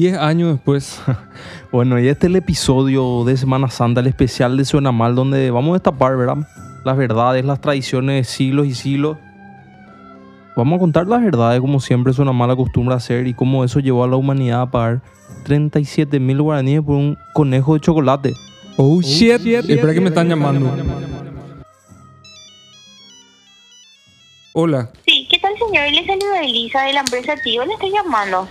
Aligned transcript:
10 0.00 0.16
años 0.18 0.52
después. 0.52 1.00
Bueno, 1.72 2.00
y 2.00 2.08
este 2.08 2.26
es 2.26 2.30
el 2.30 2.36
episodio 2.36 3.22
de 3.24 3.36
Semana 3.36 3.70
Santa, 3.70 4.00
el 4.00 4.08
especial 4.08 4.56
de 4.56 4.64
Suena 4.64 4.90
Mal, 4.90 5.14
donde 5.14 5.52
vamos 5.52 5.70
a 5.70 5.74
destapar, 5.74 6.16
¿verdad? 6.16 6.38
Las 6.84 6.96
verdades, 6.96 7.44
las 7.44 7.60
tradiciones 7.60 8.16
de 8.16 8.24
siglos 8.24 8.66
y 8.66 8.74
siglos. 8.74 9.18
Vamos 10.56 10.76
a 10.76 10.80
contar 10.80 11.06
las 11.06 11.22
verdades 11.22 11.60
como 11.60 11.78
siempre 11.78 12.12
Suena 12.12 12.32
Mal 12.32 12.50
acostumbra 12.50 12.96
hacer 12.96 13.28
y 13.28 13.34
cómo 13.34 13.62
eso 13.62 13.78
llevó 13.78 14.02
a 14.02 14.08
la 14.08 14.16
humanidad 14.16 14.62
a 14.62 14.70
pagar 14.72 15.00
37 15.44 16.18
mil 16.18 16.42
guaraníes 16.42 16.82
por 16.82 16.96
un 16.96 17.16
conejo 17.34 17.74
de 17.74 17.80
chocolate. 17.80 18.34
Oh, 18.76 19.00
shit. 19.00 19.46
Espera 19.46 19.94
que 19.94 20.00
me 20.00 20.08
están 20.08 20.28
llamando. 20.28 20.76
Hola. 24.54 24.90
Sí, 25.06 25.28
¿qué 25.30 25.38
tal 25.38 25.52
señor? 25.56 25.88
Le 25.92 26.04
saluda 26.04 26.42
Elisa 26.42 26.82
de 26.82 26.94
la 26.94 27.00
empresa 27.00 27.34
Tío, 27.44 27.64
le 27.64 27.74
estoy 27.74 27.92
llamando. 27.92 28.48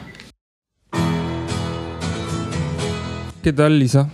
¿Qué 3.43 3.53
tal, 3.53 3.79
Lisa? 3.79 4.09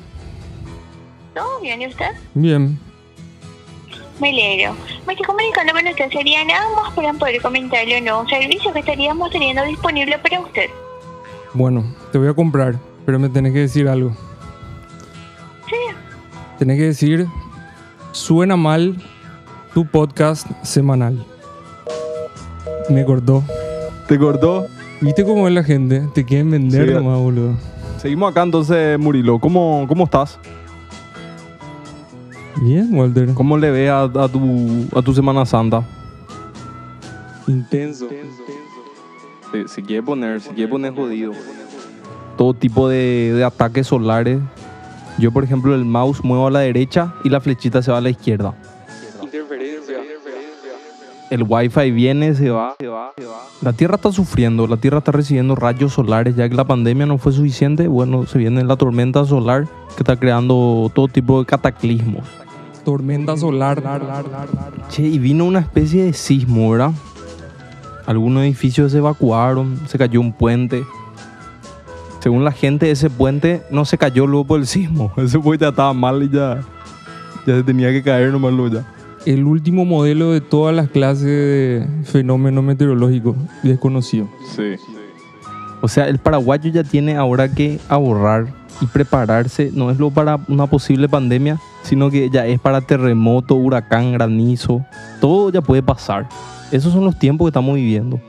¿Todo 1.34 1.60
bien 1.62 1.82
y 1.82 1.88
usted? 1.88 2.12
Bien. 2.34 2.80
Me 4.20 4.30
alegro. 4.30 4.76
Me 5.06 5.14
estoy 5.14 5.26
comunicando 5.26 5.74
con 5.74 5.88
usted. 5.88 6.10
Sería 6.12 6.46
nada 6.46 6.66
más 6.76 6.94
para 6.94 7.14
poder 7.14 7.42
comentarle 7.42 7.98
un 8.00 8.06
nuevo 8.06 8.28
servicio 8.30 8.72
que 8.72 8.80
estaríamos 8.80 9.30
teniendo 9.32 9.64
disponible 9.66 10.18
para 10.20 10.40
usted. 10.40 10.70
Bueno, 11.54 11.84
te 12.12 12.18
voy 12.18 12.28
a 12.28 12.34
comprar, 12.34 12.76
pero 13.06 13.20
me 13.20 13.30
tenés 13.30 13.54
que 13.54 13.60
decir 13.60 13.88
algo. 13.88 14.12
Sí. 15.68 15.76
Tenés 16.60 16.78
que 16.78 16.86
decir, 16.86 17.28
suena 18.12 18.56
mal 18.56 18.96
tu 19.74 19.86
podcast 19.86 20.48
semanal. 20.64 21.26
Me 22.90 23.04
cortó. 23.04 23.44
¿Te 24.08 24.18
cortó? 24.20 24.68
¿Viste 25.02 25.26
cómo 25.26 25.48
es 25.48 25.54
la 25.54 25.64
gente? 25.64 26.02
Te 26.14 26.24
quieren 26.24 26.52
vender 26.52 26.88
Sí. 26.88 26.94
nomás, 26.94 27.18
boludo. 27.20 27.56
Seguimos 28.06 28.30
acá 28.30 28.44
entonces, 28.44 29.00
Murilo. 29.00 29.40
¿Cómo, 29.40 29.84
cómo 29.88 30.04
estás? 30.04 30.38
Bien, 32.62 32.88
Walter. 32.94 33.34
¿Cómo 33.34 33.58
le 33.58 33.72
ves 33.72 33.90
a, 33.90 34.04
a 34.04 34.28
tu, 34.28 34.86
a 34.96 35.02
tu 35.02 35.12
Semana 35.12 35.44
Santa? 35.44 35.84
Intenso. 37.48 38.08
Se, 39.52 39.68
se 39.68 39.82
quiere 39.82 40.04
poner, 40.04 40.40
se 40.40 40.52
quiere 40.52 40.70
poner 40.70 40.94
jodido. 40.94 41.32
Todo 42.38 42.54
tipo 42.54 42.88
de, 42.88 43.34
de 43.36 43.44
ataques 43.44 43.88
solares. 43.88 44.38
Yo, 45.18 45.32
por 45.32 45.44
ejemplo, 45.44 45.74
el 45.74 45.84
mouse 45.84 46.24
muevo 46.24 46.46
a 46.46 46.52
la 46.52 46.60
derecha 46.60 47.16
y 47.24 47.30
la 47.30 47.42
flechita 47.42 47.82
se 47.82 47.92
va 47.92 47.98
a 47.98 48.02
la 48.02 48.12
izquierda. 48.12 48.54
El 51.30 51.44
wifi 51.48 51.92
viene, 51.92 52.36
se 52.36 52.52
va, 52.52 52.76
se 52.80 52.88
va, 52.88 53.12
se 53.18 53.26
va. 53.26 53.40
La 53.62 53.74
Tierra 53.74 53.96
está 53.96 54.12
sufriendo, 54.12 54.68
la 54.68 54.78
Tierra 54.78 55.00
está 55.00 55.12
recibiendo 55.12 55.56
rayos 55.56 55.94
solares, 55.94 56.36
ya 56.36 56.48
que 56.48 56.56
la 56.56 56.66
pandemia 56.66 57.08
no 57.08 57.18
fue 57.18 57.32
suficiente. 57.32 57.88
Bueno, 57.88 58.28
se 58.28 58.38
viene 58.38 58.64
la 58.64 58.76
tormenta 58.76 59.26
solar 59.26 59.68
que 59.96 60.04
está 60.04 60.16
creando 60.18 60.92
todo 60.94 61.08
tipo 61.08 61.40
de 61.40 61.46
cataclismos. 61.46 62.24
Tormenta 62.84 63.36
solar. 63.36 63.82
Che, 64.90 65.02
y 65.02 65.18
vino 65.18 65.46
una 65.46 65.60
especie 65.60 66.04
de 66.06 66.14
sismo, 66.14 66.70
¿verdad? 66.70 66.92
Algunos 68.06 68.44
edificios 68.44 68.92
se 68.92 69.00
evacuaron, 69.00 69.80
se 69.88 69.98
cayó 69.98 70.22
un 70.22 70.32
puente. 70.32 70.86
Según 72.20 72.44
la 72.44 72.52
gente, 72.52 72.92
ese 72.92 73.10
puente 73.10 73.64
no 73.72 73.86
se 73.86 73.98
cayó 73.98 74.28
luego 74.28 74.46
por 74.46 74.60
el 74.60 74.68
sismo. 74.68 75.12
Ese 75.18 75.40
puente 75.40 75.66
ya 75.66 75.70
estaba 75.70 75.94
mal 75.94 76.22
y 76.24 76.30
ya, 76.30 76.62
ya 77.48 77.56
se 77.56 77.64
tenía 77.64 77.92
que 77.92 78.04
caer 78.04 78.32
nomás 78.32 78.54
luego 78.54 78.76
ya. 78.76 78.95
El 79.26 79.46
último 79.46 79.86
modelo 79.86 80.32
de 80.32 80.42
todas 80.42 80.76
las 80.76 80.90
clases 80.90 81.26
de 81.26 81.88
fenómeno 82.04 82.62
meteorológico 82.62 83.36
desconocido. 83.64 84.30
Sí. 84.56 84.76
O 85.82 85.88
sea, 85.88 86.08
el 86.08 86.20
paraguayo 86.20 86.72
ya 86.72 86.84
tiene 86.84 87.16
ahora 87.16 87.52
que 87.52 87.80
ahorrar 87.90 88.48
y 88.82 88.86
prepararse, 88.86 89.72
no 89.74 89.90
es 89.90 89.98
lo 89.98 90.12
para 90.12 90.40
una 90.48 90.68
posible 90.68 91.10
pandemia, 91.10 91.60
sino 91.84 92.12
que 92.12 92.30
ya 92.30 92.46
es 92.46 92.60
para 92.60 92.82
terremoto, 92.82 93.56
huracán, 93.56 94.14
granizo, 94.14 94.86
todo 95.22 95.52
ya 95.52 95.62
puede 95.62 95.82
pasar. 95.82 96.28
Esos 96.72 96.94
son 96.94 97.06
los 97.06 97.18
tiempos 97.18 97.46
que 97.46 97.50
estamos 97.50 97.76
viviendo. 97.76 98.20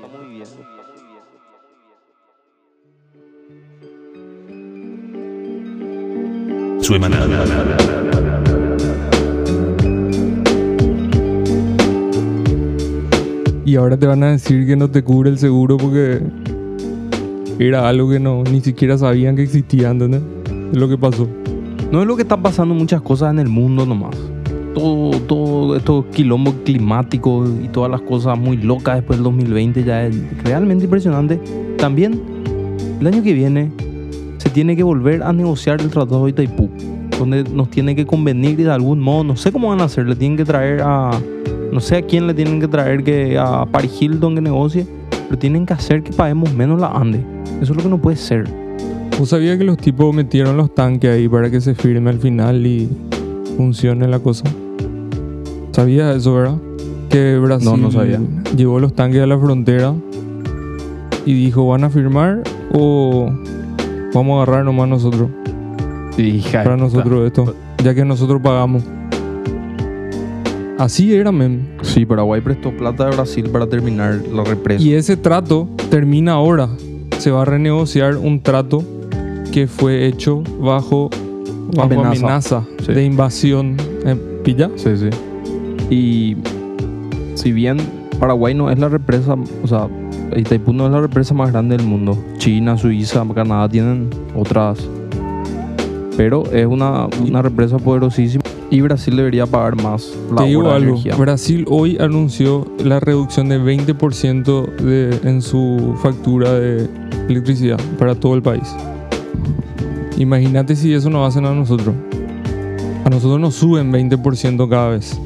Y 13.66 13.74
ahora 13.74 13.96
te 13.96 14.06
van 14.06 14.22
a 14.22 14.30
decir 14.30 14.64
que 14.64 14.76
no 14.76 14.88
te 14.88 15.02
cubre 15.02 15.28
el 15.28 15.38
seguro 15.38 15.76
porque 15.76 16.22
era 17.58 17.88
algo 17.88 18.08
que 18.08 18.20
no 18.20 18.44
ni 18.44 18.60
siquiera 18.60 18.96
sabían 18.96 19.34
que 19.34 19.42
existía, 19.42 19.90
¿entendés? 19.90 20.22
Es 20.72 20.78
lo 20.78 20.88
que 20.88 20.96
pasó. 20.96 21.26
No 21.90 22.00
es 22.00 22.06
lo 22.06 22.14
que 22.14 22.22
está 22.22 22.36
pasando 22.36 22.76
muchas 22.76 23.02
cosas 23.02 23.32
en 23.32 23.40
el 23.40 23.48
mundo 23.48 23.84
nomás. 23.84 24.14
Todo, 24.72 25.18
todo 25.22 25.74
estos 25.74 26.04
quilombos 26.12 26.54
climáticos 26.64 27.50
y 27.60 27.66
todas 27.66 27.90
las 27.90 28.02
cosas 28.02 28.38
muy 28.38 28.56
locas 28.56 28.98
después 28.98 29.18
del 29.18 29.24
2020 29.24 29.82
ya 29.82 30.06
es 30.06 30.14
realmente 30.44 30.84
impresionante. 30.84 31.40
También 31.76 32.20
el 33.00 33.06
año 33.08 33.20
que 33.20 33.32
viene 33.32 33.72
se 34.38 34.48
tiene 34.48 34.76
que 34.76 34.84
volver 34.84 35.24
a 35.24 35.32
negociar 35.32 35.80
el 35.80 35.90
Tratado 35.90 36.26
de 36.26 36.30
Itaipú, 36.30 36.70
donde 37.18 37.42
nos 37.42 37.68
tiene 37.68 37.96
que 37.96 38.06
convenir 38.06 38.58
de 38.58 38.70
algún 38.70 39.00
modo, 39.00 39.24
no 39.24 39.34
sé 39.34 39.50
cómo 39.50 39.70
van 39.70 39.80
a 39.80 39.84
hacer, 39.84 40.06
le 40.06 40.14
tienen 40.14 40.36
que 40.36 40.44
traer 40.44 40.82
a, 40.82 41.10
no 41.72 41.80
sé 41.80 41.96
a 41.96 42.02
quién 42.02 42.26
le 42.26 42.34
tienen 42.34 42.60
que 42.60 42.68
traer 42.68 43.02
que 43.04 43.38
a 43.38 43.66
Paris 43.66 43.92
Hilton 44.00 44.34
que 44.36 44.40
negocie, 44.40 44.86
pero 45.28 45.38
tienen 45.38 45.66
que 45.66 45.72
hacer 45.74 46.02
que 46.02 46.12
paguemos 46.12 46.52
menos 46.54 46.80
la 46.80 46.88
ANDE. 46.88 47.20
Eso 47.60 47.72
es 47.72 47.76
lo 47.76 47.82
que 47.82 47.88
no 47.88 47.98
puede 47.98 48.16
ser. 48.16 48.48
¿Vos 49.18 49.30
sabías 49.30 49.56
que 49.58 49.64
los 49.64 49.78
tipos 49.78 50.14
metieron 50.14 50.56
los 50.56 50.74
tanques 50.74 51.10
ahí 51.10 51.28
para 51.28 51.50
que 51.50 51.60
se 51.60 51.74
firme 51.74 52.10
al 52.10 52.18
final 52.18 52.66
y 52.66 52.88
funcione 53.56 54.06
la 54.08 54.18
cosa? 54.18 54.44
¿Sabías 55.72 56.16
eso, 56.16 56.34
verdad? 56.34 56.56
Que 57.08 57.36
Brasil 57.38 57.66
No, 57.70 57.76
no 57.76 57.90
sabía. 57.90 58.20
llevó 58.56 58.78
los 58.80 58.94
tanques 58.94 59.20
a 59.22 59.26
la 59.26 59.38
frontera 59.38 59.94
y 61.24 61.32
dijo, 61.34 61.66
¿van 61.68 61.84
a 61.84 61.90
firmar 61.90 62.42
o 62.72 63.30
vamos 64.14 64.38
a 64.38 64.42
agarrar 64.42 64.64
nomás 64.64 64.88
nosotros? 64.88 65.30
Hija 66.18 66.62
para 66.64 66.76
nosotros 66.76 67.26
esto, 67.26 67.54
ya 67.82 67.94
que 67.94 68.04
nosotros 68.04 68.40
pagamos. 68.42 68.82
Así 70.78 71.14
era, 71.14 71.32
men. 71.32 71.76
Sí, 71.82 72.04
Paraguay 72.04 72.40
prestó 72.42 72.70
plata 72.76 73.06
de 73.08 73.16
Brasil 73.16 73.48
para 73.50 73.66
terminar 73.66 74.20
la 74.32 74.44
represa. 74.44 74.82
Y 74.84 74.92
ese 74.94 75.16
trato 75.16 75.68
termina 75.90 76.32
ahora. 76.32 76.68
Se 77.18 77.30
va 77.30 77.42
a 77.42 77.44
renegociar 77.46 78.16
un 78.16 78.42
trato 78.42 78.84
que 79.52 79.66
fue 79.66 80.06
hecho 80.06 80.42
bajo, 80.60 81.08
bajo 81.74 81.82
Amenaza. 81.94 82.10
amenaza, 82.10 82.64
Sí. 82.84 82.92
de 82.92 83.04
invasión. 83.04 83.76
Eh, 84.04 84.16
¿Pilla? 84.44 84.70
Sí, 84.76 84.90
sí. 84.98 85.08
Y 85.88 86.36
si 87.36 87.52
bien 87.52 87.78
Paraguay 88.20 88.54
no 88.54 88.70
es 88.70 88.78
la 88.78 88.88
represa, 88.90 89.34
o 89.62 89.66
sea, 89.66 89.88
Itaipú 90.36 90.74
no 90.74 90.86
es 90.86 90.92
la 90.92 91.00
represa 91.00 91.32
más 91.32 91.50
grande 91.52 91.76
del 91.78 91.86
mundo. 91.86 92.18
China, 92.36 92.76
Suiza, 92.76 93.24
Canadá 93.34 93.66
tienen 93.68 94.10
otras. 94.34 94.78
Pero 96.18 96.44
es 96.52 96.66
una, 96.66 97.06
una 97.26 97.40
represa 97.40 97.78
poderosísima. 97.78 98.42
Y 98.70 98.80
Brasil 98.80 99.16
debería 99.16 99.46
pagar 99.46 99.80
más 99.80 100.12
la 100.30 100.42
Te 100.42 100.48
digo 100.48 100.62
hora 100.62 100.70
de 100.70 100.76
algo. 100.76 100.90
energía. 100.90 101.16
Brasil 101.16 101.64
hoy 101.68 101.96
anunció 102.00 102.66
la 102.84 102.98
reducción 102.98 103.48
de 103.48 103.60
20% 103.60 104.76
de, 104.76 105.20
en 105.28 105.40
su 105.40 105.94
factura 106.02 106.52
de 106.52 106.88
electricidad 107.28 107.78
para 107.98 108.14
todo 108.14 108.34
el 108.34 108.42
país. 108.42 108.74
Imagínate 110.18 110.74
si 110.74 110.92
eso 110.94 111.10
nos 111.10 111.28
hacen 111.28 111.44
a 111.46 111.54
nosotros. 111.54 111.94
A 113.04 113.10
nosotros 113.10 113.38
nos 113.38 113.54
suben 113.54 113.92
20% 113.92 114.68
cada 114.68 114.88
vez. 114.90 115.20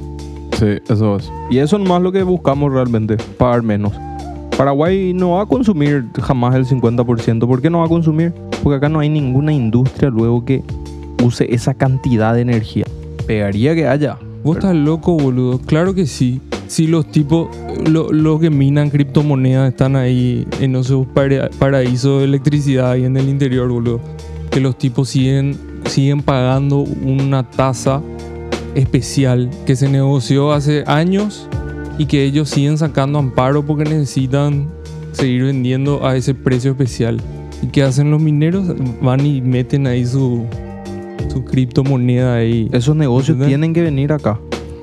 Sí, 0.59 0.67
eso 0.89 1.17
es. 1.17 1.33
Y 1.49 1.59
eso 1.59 1.79
es 1.79 1.89
más 1.89 2.03
lo 2.03 2.13
que 2.13 2.23
buscamos 2.23 2.71
realmente, 2.73 3.17
pagar 3.39 3.63
menos. 3.63 3.93
Paraguay 4.59 5.15
no 5.15 5.31
va 5.31 5.43
a 5.43 5.47
consumir 5.47 6.11
jamás 6.21 6.55
el 6.57 6.67
50%. 6.67 7.47
¿Por 7.47 7.63
qué 7.63 7.71
no 7.71 7.79
va 7.79 7.87
a 7.87 7.89
consumir? 7.89 8.35
Porque 8.63 8.77
acá 8.77 8.91
no 8.91 8.99
hay 8.99 9.09
ninguna 9.09 9.55
industria 9.55 10.11
luego 10.11 10.45
que 10.45 10.63
use 11.25 11.55
esa 11.55 11.73
cantidad 11.73 12.35
de 12.35 12.43
energía. 12.43 12.85
Pegaría 13.31 13.77
que 13.77 13.87
haya. 13.87 14.19
Vos 14.43 14.57
estás 14.57 14.75
loco, 14.75 15.17
boludo. 15.17 15.61
Claro 15.61 15.95
que 15.95 16.05
sí. 16.05 16.41
Si 16.67 16.89
los 16.89 17.07
tipos, 17.13 17.49
lo- 17.89 18.11
los 18.11 18.41
que 18.41 18.51
minan 18.51 18.91
criptomonedas 18.91 19.71
están 19.71 19.95
ahí 19.95 20.45
en 20.61 20.75
esos 20.75 21.07
para- 21.07 21.49
paraísos 21.51 22.19
de 22.19 22.25
electricidad 22.25 22.91
ahí 22.91 23.05
en 23.05 23.17
el 23.17 23.29
interior, 23.29 23.69
boludo. 23.71 24.01
Que 24.51 24.59
los 24.59 24.77
tipos 24.77 25.11
siguen, 25.11 25.57
siguen 25.85 26.23
pagando 26.23 26.79
una 26.81 27.49
tasa 27.49 28.03
especial 28.75 29.49
que 29.65 29.77
se 29.77 29.89
negoció 29.89 30.53
hace 30.53 30.83
años 30.89 31.47
y 31.99 32.07
que 32.07 32.25
ellos 32.25 32.49
siguen 32.51 32.79
sacando 32.79 33.21
amparo 33.21 33.65
porque 33.65 33.85
necesitan 33.85 34.67
seguir 35.13 35.45
vendiendo 35.45 36.05
a 36.05 36.17
ese 36.17 36.35
precio 36.35 36.73
especial. 36.73 37.21
¿Y 37.63 37.69
qué 37.69 37.85
hacen 37.85 38.11
los 38.11 38.21
mineros? 38.21 38.65
Van 39.01 39.25
y 39.25 39.41
meten 39.41 39.87
ahí 39.87 40.05
su, 40.05 40.47
su 41.31 41.45
criptomoneda 41.45 42.35
ahí. 42.35 42.69
Esos 42.73 42.97
negocios 42.97 43.37
¿Entendés? 43.37 43.49
tienen 43.49 43.73
que 43.73 43.83
venir 43.83 44.13
acá. 44.13 44.39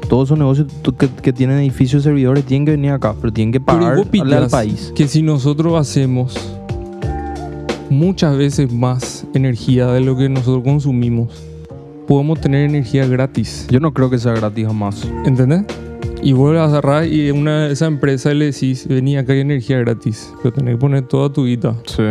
Todos 0.10 0.30
esos 0.30 0.38
negocios 0.38 0.68
que, 0.98 1.10
que 1.10 1.34
tienen 1.34 1.58
edificios 1.60 2.04
servidores 2.04 2.46
tienen 2.46 2.66
que 2.66 2.72
venir 2.72 2.92
acá, 2.92 3.14
pero 3.20 3.34
tienen 3.34 3.52
que 3.52 3.60
pagar 3.60 3.98
al 3.98 4.50
país. 4.50 4.94
que 4.96 5.08
si 5.08 5.22
nosotros 5.22 5.78
hacemos 5.78 6.58
muchas 7.90 8.38
veces 8.38 8.72
más 8.72 9.26
energía 9.34 9.88
de 9.88 10.02
lo 10.02 10.18
que 10.18 10.30
nosotros 10.30 10.64
consumimos. 10.64 11.44
Podemos 12.08 12.40
tener 12.40 12.70
energía 12.70 13.06
gratis. 13.06 13.68
Yo 13.70 13.80
no 13.80 13.94
creo 13.94 14.10
que 14.10 14.18
sea 14.18 14.34
gratis 14.34 14.66
jamás. 14.66 15.10
¿Entendés? 15.26 15.64
Y 16.24 16.34
vos 16.34 16.56
a 16.56 16.64
agarrar 16.64 17.06
y 17.06 17.32
una 17.32 17.68
esa 17.68 17.86
empresa 17.86 18.34
le 18.34 18.46
decís, 18.46 18.88
vení, 18.88 19.18
acá 19.18 19.34
hay 19.34 19.42
energía 19.42 19.78
gratis. 19.80 20.34
Pero 20.42 20.54
tenés 20.54 20.76
que 20.76 20.80
poner 20.80 21.04
toda 21.04 21.32
tu 21.32 21.46
guita. 21.46 21.76
Sí. 21.86 22.04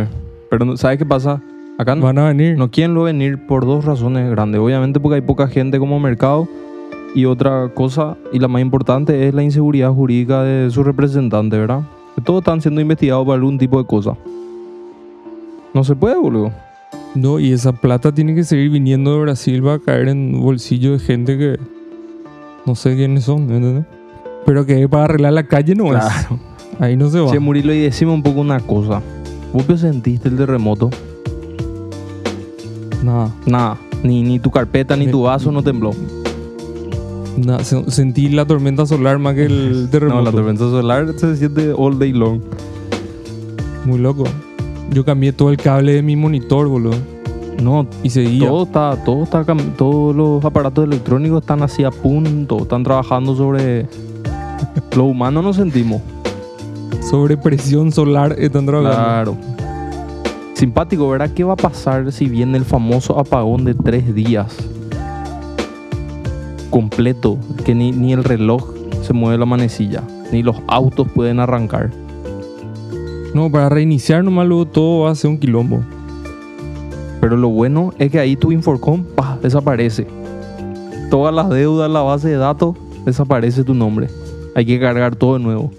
Pero 0.49 0.77
¿sabes 0.77 0.97
qué 0.97 1.05
pasa? 1.05 1.41
Acá 1.77 1.95
no, 1.95 2.03
Van 2.03 2.17
a 2.17 2.27
venir. 2.27 2.57
no 2.57 2.71
quieren 2.71 2.95
lo 2.95 3.03
venir 3.03 3.45
por 3.45 3.65
dos 3.65 3.85
razones 3.85 4.29
grandes. 4.31 4.59
Obviamente 4.59 4.99
porque 4.99 5.15
hay 5.15 5.21
poca 5.21 5.47
gente 5.47 5.79
como 5.79 5.99
mercado. 5.99 6.47
Y 7.15 7.25
otra 7.25 7.69
cosa, 7.73 8.17
y 8.31 8.39
la 8.39 8.47
más 8.47 8.61
importante, 8.61 9.27
es 9.27 9.33
la 9.33 9.41
inseguridad 9.43 9.91
jurídica 9.91 10.43
de 10.43 10.69
su 10.69 10.83
representante, 10.83 11.57
¿verdad? 11.57 11.81
Que 12.15 12.21
todos 12.21 12.41
están 12.41 12.61
siendo 12.61 12.81
investigados 12.81 13.25
por 13.25 13.35
algún 13.35 13.57
tipo 13.57 13.79
de 13.79 13.85
cosa. 13.87 14.15
No 15.73 15.83
se 15.83 15.95
puede, 15.95 16.15
boludo. 16.17 16.51
No, 17.15 17.39
y 17.39 17.53
esa 17.53 17.71
plata 17.71 18.11
tiene 18.11 18.35
que 18.35 18.43
seguir 18.43 18.69
viniendo 18.69 19.13
de 19.13 19.21
Brasil, 19.21 19.65
va 19.65 19.75
a 19.75 19.79
caer 19.79 20.09
en 20.09 20.39
bolsillo 20.39 20.91
de 20.91 20.99
gente 20.99 21.37
que 21.37 21.57
no 22.65 22.75
sé 22.75 22.95
quiénes 22.95 23.23
son, 23.23 23.43
¿entendés? 23.49 23.85
Pero 24.45 24.65
que 24.65 24.87
para 24.87 25.05
arreglar 25.05 25.33
la 25.33 25.43
calle 25.43 25.73
no 25.73 25.97
es. 25.97 26.03
Ahí 26.79 26.95
no 26.95 27.09
se 27.09 27.19
va. 27.19 27.31
Che, 27.31 27.39
Murilo, 27.39 27.73
y 27.73 27.79
decime 27.79 28.11
un 28.11 28.21
poco 28.21 28.41
una 28.41 28.59
cosa. 28.59 29.01
¿Vos 29.53 29.63
qué 29.65 29.77
sentiste 29.77 30.29
el 30.29 30.37
terremoto? 30.37 30.89
Nada, 33.03 33.29
Nada. 33.45 33.77
Ni, 34.03 34.23
ni 34.23 34.39
tu 34.39 34.51
carpeta 34.51 34.95
ni 34.95 35.07
tu 35.07 35.23
vaso 35.23 35.51
no 35.51 35.63
tembló. 35.63 35.91
Se- 37.63 37.91
Sentí 37.91 38.29
la 38.29 38.45
tormenta 38.45 38.85
solar 38.85 39.19
más 39.19 39.35
que 39.35 39.45
el 39.45 39.87
terremoto. 39.91 40.19
No, 40.23 40.25
la 40.25 40.31
tormenta 40.31 40.63
solar 40.63 41.13
se 41.17 41.35
siente 41.37 41.71
all 41.75 41.97
day 41.99 42.11
long. 42.11 42.41
Muy 43.85 43.99
loco. 43.99 44.23
Yo 44.91 45.03
cambié 45.05 45.33
todo 45.33 45.49
el 45.49 45.57
cable 45.57 45.93
de 45.93 46.01
mi 46.01 46.15
monitor, 46.15 46.67
boludo. 46.67 46.95
No, 47.61 47.87
Y 48.03 48.09
seguía. 48.11 48.47
todo 48.47 48.63
está, 48.63 49.03
todo 49.03 49.23
está, 49.23 49.43
cam- 49.43 49.75
todos 49.75 50.15
los 50.15 50.45
aparatos 50.45 50.85
electrónicos 50.85 51.41
están 51.41 51.63
así 51.63 51.83
a 51.83 51.89
punto, 51.91 52.59
están 52.59 52.83
trabajando 52.83 53.35
sobre 53.35 53.87
lo 54.95 55.05
humano 55.05 55.41
nos 55.41 55.55
sentimos. 55.55 56.01
Sobre 57.09 57.35
presión 57.37 57.91
solar 57.91 58.35
están 58.37 58.65
trabajando. 58.65 59.33
Claro. 59.35 59.56
Simpático, 60.57 61.07
¿verdad? 61.07 61.29
¿Qué 61.35 61.43
va 61.43 61.53
a 61.53 61.55
pasar 61.55 62.11
si 62.11 62.25
viene 62.25 62.57
el 62.57 62.65
famoso 62.65 63.19
apagón 63.19 63.63
de 63.63 63.75
tres 63.75 64.15
días? 64.15 64.57
Completo, 66.71 67.37
que 67.63 67.75
ni, 67.75 67.91
ni 67.91 68.11
el 68.11 68.23
reloj 68.23 68.73
se 69.03 69.13
mueve 69.13 69.37
la 69.37 69.45
manecilla, 69.45 70.01
ni 70.31 70.41
los 70.41 70.55
autos 70.65 71.07
pueden 71.13 71.39
arrancar. 71.39 71.91
No, 73.35 73.51
para 73.51 73.69
reiniciar 73.69 74.23
nomás 74.23 74.47
luego 74.47 74.65
todo 74.65 75.03
va 75.03 75.11
a 75.11 75.15
ser 75.15 75.29
un 75.29 75.37
quilombo. 75.37 75.81
Pero 77.21 77.37
lo 77.37 77.49
bueno 77.49 77.93
es 77.99 78.09
que 78.09 78.19
ahí 78.19 78.35
tu 78.35 78.51
Inforcom 78.51 79.03
desaparece. 79.43 80.07
Todas 81.11 81.35
las 81.35 81.49
deudas, 81.49 81.91
la 81.91 82.01
base 82.01 82.29
de 82.29 82.37
datos, 82.37 82.75
desaparece 83.05 83.63
tu 83.63 83.75
nombre. 83.75 84.07
Hay 84.55 84.65
que 84.65 84.79
cargar 84.79 85.15
todo 85.15 85.37
de 85.37 85.43
nuevo. 85.43 85.69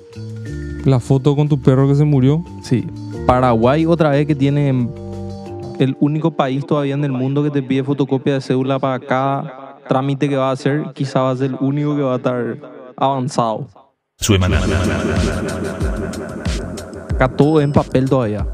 La 0.85 1.01
foto 1.01 1.35
con 1.35 1.49
tu 1.49 1.61
perro 1.61 1.89
que 1.89 1.97
se 1.97 2.05
murió. 2.05 2.45
Sí. 2.63 2.87
Paraguay 3.29 3.85
otra 3.85 4.09
vez 4.09 4.27
que 4.27 4.35
tiene 4.35 4.71
el 5.79 5.95
único 6.01 6.31
país 6.31 6.65
todavía 6.65 6.95
en 6.95 7.05
el 7.05 7.13
mundo 7.13 7.43
que 7.43 7.51
te 7.51 7.63
pide 7.63 7.85
fotocopia 7.85 8.33
de 8.33 8.41
cédula 8.41 8.79
para 8.79 8.99
cada 8.99 9.77
trámite 9.87 10.31
que 10.31 10.37
va 10.37 10.49
a 10.49 10.53
hacer, 10.53 10.93
quizá 10.95 11.21
va 11.21 11.33
a 11.33 11.37
ser 11.37 11.51
el 11.51 11.57
único 11.61 11.95
que 11.95 12.01
va 12.01 12.15
a 12.15 12.17
estar 12.17 12.57
avanzado. 12.97 13.69
Acá 17.15 17.29
todo 17.29 17.61
en 17.61 17.71
papel 17.71 18.09
todavía. 18.09 18.47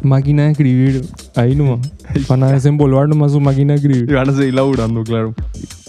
Máquina 0.00 0.44
de 0.44 0.52
escribir. 0.52 1.04
Ahí 1.34 1.56
nomás. 1.56 1.80
Van 2.28 2.44
a 2.44 2.52
desenvolver 2.52 3.08
nomás 3.08 3.32
su 3.32 3.40
máquina 3.40 3.74
de 3.74 3.80
Y 3.80 3.82
escribir. 3.84 4.14
van 4.14 4.28
a 4.28 4.32
seguir 4.32 4.54
laburando, 4.54 5.02
claro. 5.02 5.34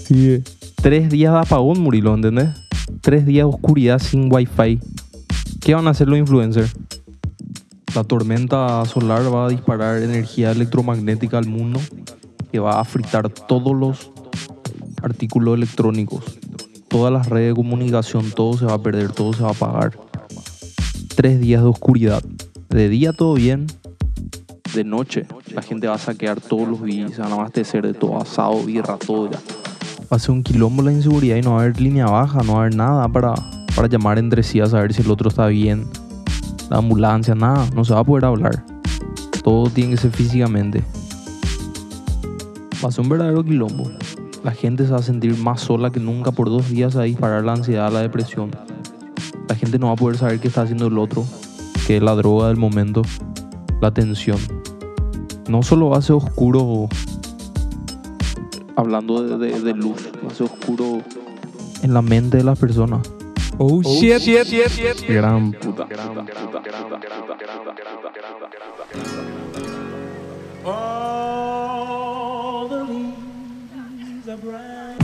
Sigue. 0.03 0.41
Tres 0.81 1.11
días 1.11 1.31
de 1.31 1.39
apagón, 1.41 1.79
Murilo, 1.79 2.15
¿entendés? 2.15 2.49
Tres 3.01 3.23
días 3.27 3.45
de 3.47 3.53
oscuridad 3.53 3.99
sin 3.99 4.33
wifi. 4.33 4.79
¿Qué 5.61 5.75
van 5.75 5.85
a 5.85 5.91
hacer 5.91 6.07
los 6.07 6.17
influencers? 6.17 6.73
La 7.95 8.03
tormenta 8.03 8.83
solar 8.85 9.33
va 9.33 9.45
a 9.45 9.49
disparar 9.49 10.01
energía 10.01 10.51
electromagnética 10.51 11.37
al 11.37 11.47
mundo 11.47 11.79
que 12.51 12.59
va 12.59 12.79
a 12.79 12.83
fritar 12.83 13.29
todos 13.29 13.75
los 13.75 14.11
artículos 15.01 15.55
electrónicos. 15.55 16.23
Todas 16.87 17.13
las 17.13 17.29
redes 17.29 17.49
de 17.49 17.55
comunicación, 17.55 18.31
todo 18.31 18.57
se 18.57 18.65
va 18.65 18.73
a 18.73 18.81
perder, 18.81 19.11
todo 19.11 19.33
se 19.33 19.43
va 19.43 19.49
a 19.49 19.51
apagar. 19.51 19.97
Tres 21.15 21.39
días 21.39 21.61
de 21.61 21.67
oscuridad. 21.67 22.23
De 22.69 22.89
día 22.89 23.13
todo 23.13 23.35
bien, 23.35 23.67
de 24.73 24.83
noche 24.83 25.27
la 25.53 25.61
gente 25.61 25.87
va 25.87 25.95
a 25.95 25.99
saquear 25.99 26.41
todos 26.41 26.67
los 26.67 26.81
billetes, 26.81 27.15
se 27.15 27.21
van 27.21 27.31
a 27.31 27.35
abastecer 27.35 27.85
de 27.85 27.93
todo, 27.93 28.19
asado, 28.19 28.63
birra, 28.63 28.97
todo 28.97 29.29
ya. 29.29 29.37
Va 30.11 30.17
a 30.17 30.19
ser 30.19 30.31
un 30.31 30.41
quilombo 30.41 30.81
la 30.81 30.91
inseguridad 30.91 31.35
y 31.35 31.41
no 31.41 31.51
va 31.51 31.59
a 31.59 31.63
haber 31.65 31.79
línea 31.79 32.07
baja, 32.07 32.41
no 32.41 32.53
va 32.53 32.59
a 32.59 32.61
haber 32.63 32.75
nada 32.75 33.07
para, 33.07 33.35
para 33.75 33.87
llamar 33.87 34.17
entre 34.17 34.41
sí 34.41 34.59
a 34.59 34.65
saber 34.65 34.93
si 34.93 35.03
el 35.03 35.11
otro 35.11 35.29
está 35.29 35.45
bien. 35.47 35.85
La 36.73 36.79
ambulancia, 36.79 37.35
nada, 37.35 37.67
no 37.75 37.85
se 37.85 37.93
va 37.93 37.99
a 37.99 38.03
poder 38.03 38.25
hablar. 38.25 38.65
Todo 39.43 39.69
tiene 39.69 39.91
que 39.91 39.97
ser 39.97 40.09
físicamente. 40.11 40.83
Ser 42.89 43.01
un 43.01 43.09
verdadero 43.09 43.43
quilombo. 43.43 43.91
La 44.43 44.53
gente 44.53 44.83
se 44.87 44.91
va 44.91 44.97
a 44.97 45.03
sentir 45.03 45.37
más 45.37 45.61
sola 45.61 45.91
que 45.91 45.99
nunca 45.99 46.31
por 46.31 46.49
dos 46.49 46.69
días 46.71 46.95
a 46.95 47.03
disparar 47.03 47.43
la 47.43 47.53
ansiedad, 47.53 47.91
la 47.93 47.99
depresión. 48.01 48.49
La 49.47 49.53
gente 49.53 49.77
no 49.77 49.85
va 49.85 49.93
a 49.93 49.95
poder 49.97 50.17
saber 50.17 50.39
qué 50.39 50.47
está 50.47 50.63
haciendo 50.63 50.87
el 50.87 50.97
otro, 50.97 51.23
que 51.85 51.97
es 51.97 52.01
la 52.01 52.15
droga 52.15 52.47
del 52.47 52.57
momento, 52.57 53.03
la 53.79 53.91
tensión. 53.93 54.39
No 55.47 55.61
solo 55.61 55.91
va 55.91 55.99
a 55.99 56.01
ser 56.01 56.15
oscuro 56.15 56.89
hablando 58.75 59.21
de, 59.21 59.37
de- 59.37 59.61
de 59.61 59.73
luz, 59.75 60.09
va 60.25 60.31
a 60.31 60.33
ser 60.33 60.47
oscuro 60.47 61.03
en 61.83 61.93
la 61.93 62.01
mente 62.01 62.37
de 62.37 62.43
las 62.43 62.57
personas. 62.57 63.01
Oh, 63.59 63.81
shit. 63.83 64.23
Gran 65.07 65.53
puta. 65.53 65.87
All 70.65 72.67
the 72.67 72.83
leaves 72.85 74.27
are 74.29 74.37
brown, 74.37 74.97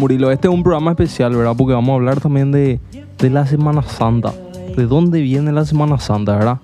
Murilo, 0.00 0.30
este 0.30 0.48
es 0.48 0.54
un 0.54 0.62
programa 0.62 0.92
especial, 0.92 1.36
¿verdad? 1.36 1.54
Porque 1.54 1.74
vamos 1.74 1.90
a 1.90 1.96
hablar 1.96 2.20
también 2.22 2.50
de, 2.50 2.80
de 3.18 3.30
la 3.30 3.46
Semana 3.46 3.82
Santa. 3.82 4.32
¿De 4.74 4.86
dónde 4.86 5.20
viene 5.20 5.52
la 5.52 5.66
Semana 5.66 5.98
Santa, 5.98 6.36
verdad? 6.36 6.58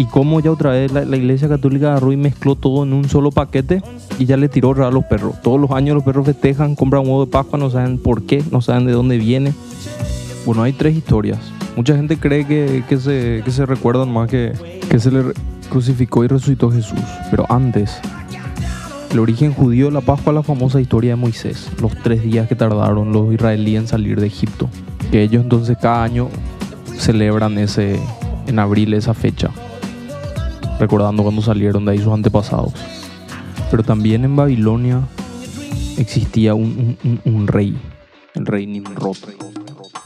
Y 0.00 0.06
cómo 0.06 0.40
ya 0.40 0.50
otra 0.50 0.72
vez 0.72 0.90
la, 0.90 1.04
la 1.04 1.16
Iglesia 1.16 1.48
Católica 1.48 1.92
agarró 1.92 2.10
y 2.10 2.16
mezcló 2.16 2.56
todo 2.56 2.82
en 2.82 2.92
un 2.92 3.08
solo 3.08 3.30
paquete 3.30 3.82
y 4.18 4.24
ya 4.24 4.36
le 4.36 4.48
tiró 4.48 4.72
a 4.84 4.90
los 4.90 5.04
perros. 5.04 5.40
Todos 5.42 5.60
los 5.60 5.70
años 5.70 5.94
los 5.94 6.02
perros 6.02 6.26
festejan, 6.26 6.74
compran 6.74 7.02
huevo 7.02 7.24
de 7.24 7.30
Pascua, 7.30 7.56
no 7.56 7.70
saben 7.70 7.98
por 7.98 8.24
qué, 8.24 8.42
no 8.50 8.60
saben 8.60 8.84
de 8.86 8.92
dónde 8.92 9.16
viene. 9.16 9.52
Bueno, 10.44 10.64
hay 10.64 10.72
tres 10.72 10.96
historias. 10.96 11.38
Mucha 11.76 11.94
gente 11.94 12.16
cree 12.16 12.44
que, 12.48 12.82
que 12.88 12.96
se, 12.98 13.42
que 13.44 13.50
se 13.52 13.64
recuerdan 13.64 14.12
más 14.12 14.28
que, 14.28 14.52
que 14.90 14.98
se 14.98 15.12
le 15.12 15.22
crucificó 15.70 16.24
y 16.24 16.26
resucitó 16.26 16.68
Jesús. 16.72 16.98
Pero 17.30 17.46
antes, 17.48 18.00
el 19.10 19.18
origen 19.18 19.52
judío 19.52 19.86
de 19.86 19.92
la 19.92 20.00
Pascua 20.00 20.32
es 20.32 20.34
la 20.34 20.42
famosa 20.42 20.80
historia 20.80 21.10
de 21.10 21.16
Moisés, 21.16 21.70
los 21.80 21.92
tres 22.02 22.22
días 22.22 22.48
que 22.48 22.54
tardaron 22.54 23.12
los 23.12 23.32
israelíes 23.32 23.82
en 23.82 23.88
salir 23.88 24.20
de 24.20 24.26
Egipto. 24.26 24.68
Que 25.10 25.22
ellos 25.22 25.42
entonces 25.42 25.76
cada 25.80 26.02
año 26.02 26.28
celebran 26.98 27.58
ese, 27.58 28.00
en 28.46 28.58
abril 28.58 28.94
esa 28.94 29.14
fecha, 29.14 29.50
recordando 30.78 31.22
cuando 31.22 31.42
salieron 31.42 31.84
de 31.84 31.92
ahí 31.92 31.98
sus 31.98 32.12
antepasados. 32.12 32.72
Pero 33.70 33.82
también 33.82 34.24
en 34.24 34.34
Babilonia 34.34 35.00
existía 35.96 36.54
un, 36.54 36.96
rey, 37.46 37.76
el 38.34 38.46
rey 38.46 38.66
Nimrod. 38.66 39.16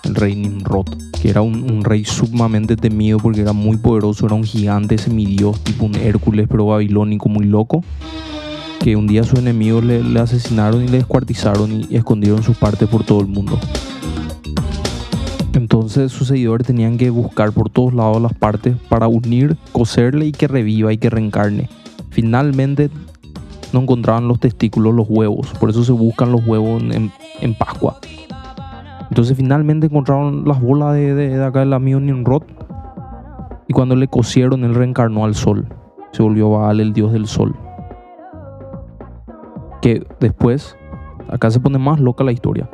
El 0.05 0.15
rey 0.15 0.35
Nimrod, 0.35 0.87
que 1.21 1.29
era 1.29 1.43
un, 1.43 1.71
un 1.71 1.85
rey 1.85 2.05
sumamente 2.05 2.77
temido 2.77 3.19
porque 3.19 3.43
era 3.43 3.53
muy 3.53 3.77
poderoso, 3.77 4.27
era 4.27 4.35
un 4.35 4.45
gigante 4.45 4.97
semidios, 4.97 5.63
tipo 5.65 5.85
un 5.85 5.95
Hércules, 5.97 6.47
pero 6.49 6.67
babilónico, 6.67 7.29
muy 7.29 7.45
loco 7.45 7.83
que 8.81 8.97
un 8.97 9.07
día 9.07 9.25
sus 9.25 9.39
enemigos 9.39 9.85
le, 9.85 10.21
asesinaron 10.21 10.83
y 10.85 10.89
le 10.89 10.99
descuartizaron 10.99 11.73
y, 11.73 11.97
escondieron 11.97 12.43
sus 12.43 12.57
partes 12.57 12.89
por 12.89 13.05
todo 13.05 13.21
el 13.21 13.27
mundo. 13.27 13.59
Entonces 15.55 16.13
sus 16.13 16.29
seguidores 16.29 16.67
tenían 16.67 16.97
que 16.99 17.11
buscar 17.11 17.53
por 17.53 17.71
todos 17.71 17.93
lados 17.93 18.23
las 18.23 18.33
partes 18.33 18.77
para 18.89 19.09
unir, 19.09 19.57
coserle 19.73 20.27
y 20.27 20.33
que 20.33 20.47
reviva 20.47 20.93
y 20.93 20.99
que 20.99 21.11
reencarne. 21.11 21.69
Finalmente 22.11 22.91
no 23.73 23.81
encontraban 23.81 24.29
los 24.29 24.39
testículos, 24.41 24.95
los 24.95 25.07
huevos, 25.09 25.49
por 25.61 25.71
eso 25.71 25.85
se 25.85 25.93
buscan 25.93 26.33
los 26.33 26.47
huevos 26.47 26.83
en, 26.83 26.93
en- 26.93 27.13
en 27.41 27.55
Pascua. 27.55 27.99
Entonces 29.11 29.37
finalmente 29.37 29.87
encontraron 29.87 30.47
las 30.47 30.61
bolas 30.61 30.95
de, 30.95 31.15
de, 31.15 31.37
de 31.37 31.45
acá 31.45 31.61
del 31.61 31.73
amigo 31.73 31.99
Nimrod 31.99 32.43
Y 33.67 33.73
cuando 33.73 33.97
le 33.97 34.07
cosieron, 34.09 34.65
él 34.65 34.75
reencarnó 34.75 35.25
al 35.25 35.35
sol. 35.35 35.67
Se 36.13 36.23
volvió 36.23 36.51
Baal, 36.51 36.81
el 36.81 36.93
dios 36.93 37.13
del 37.13 37.27
sol. 37.27 37.55
Que 39.81 40.07
después, 40.21 40.77
acá 41.29 41.51
se 41.51 41.61
pone 41.61 41.79
más 41.79 42.01
loca 42.01 42.25
la 42.25 42.33
historia. 42.33 42.69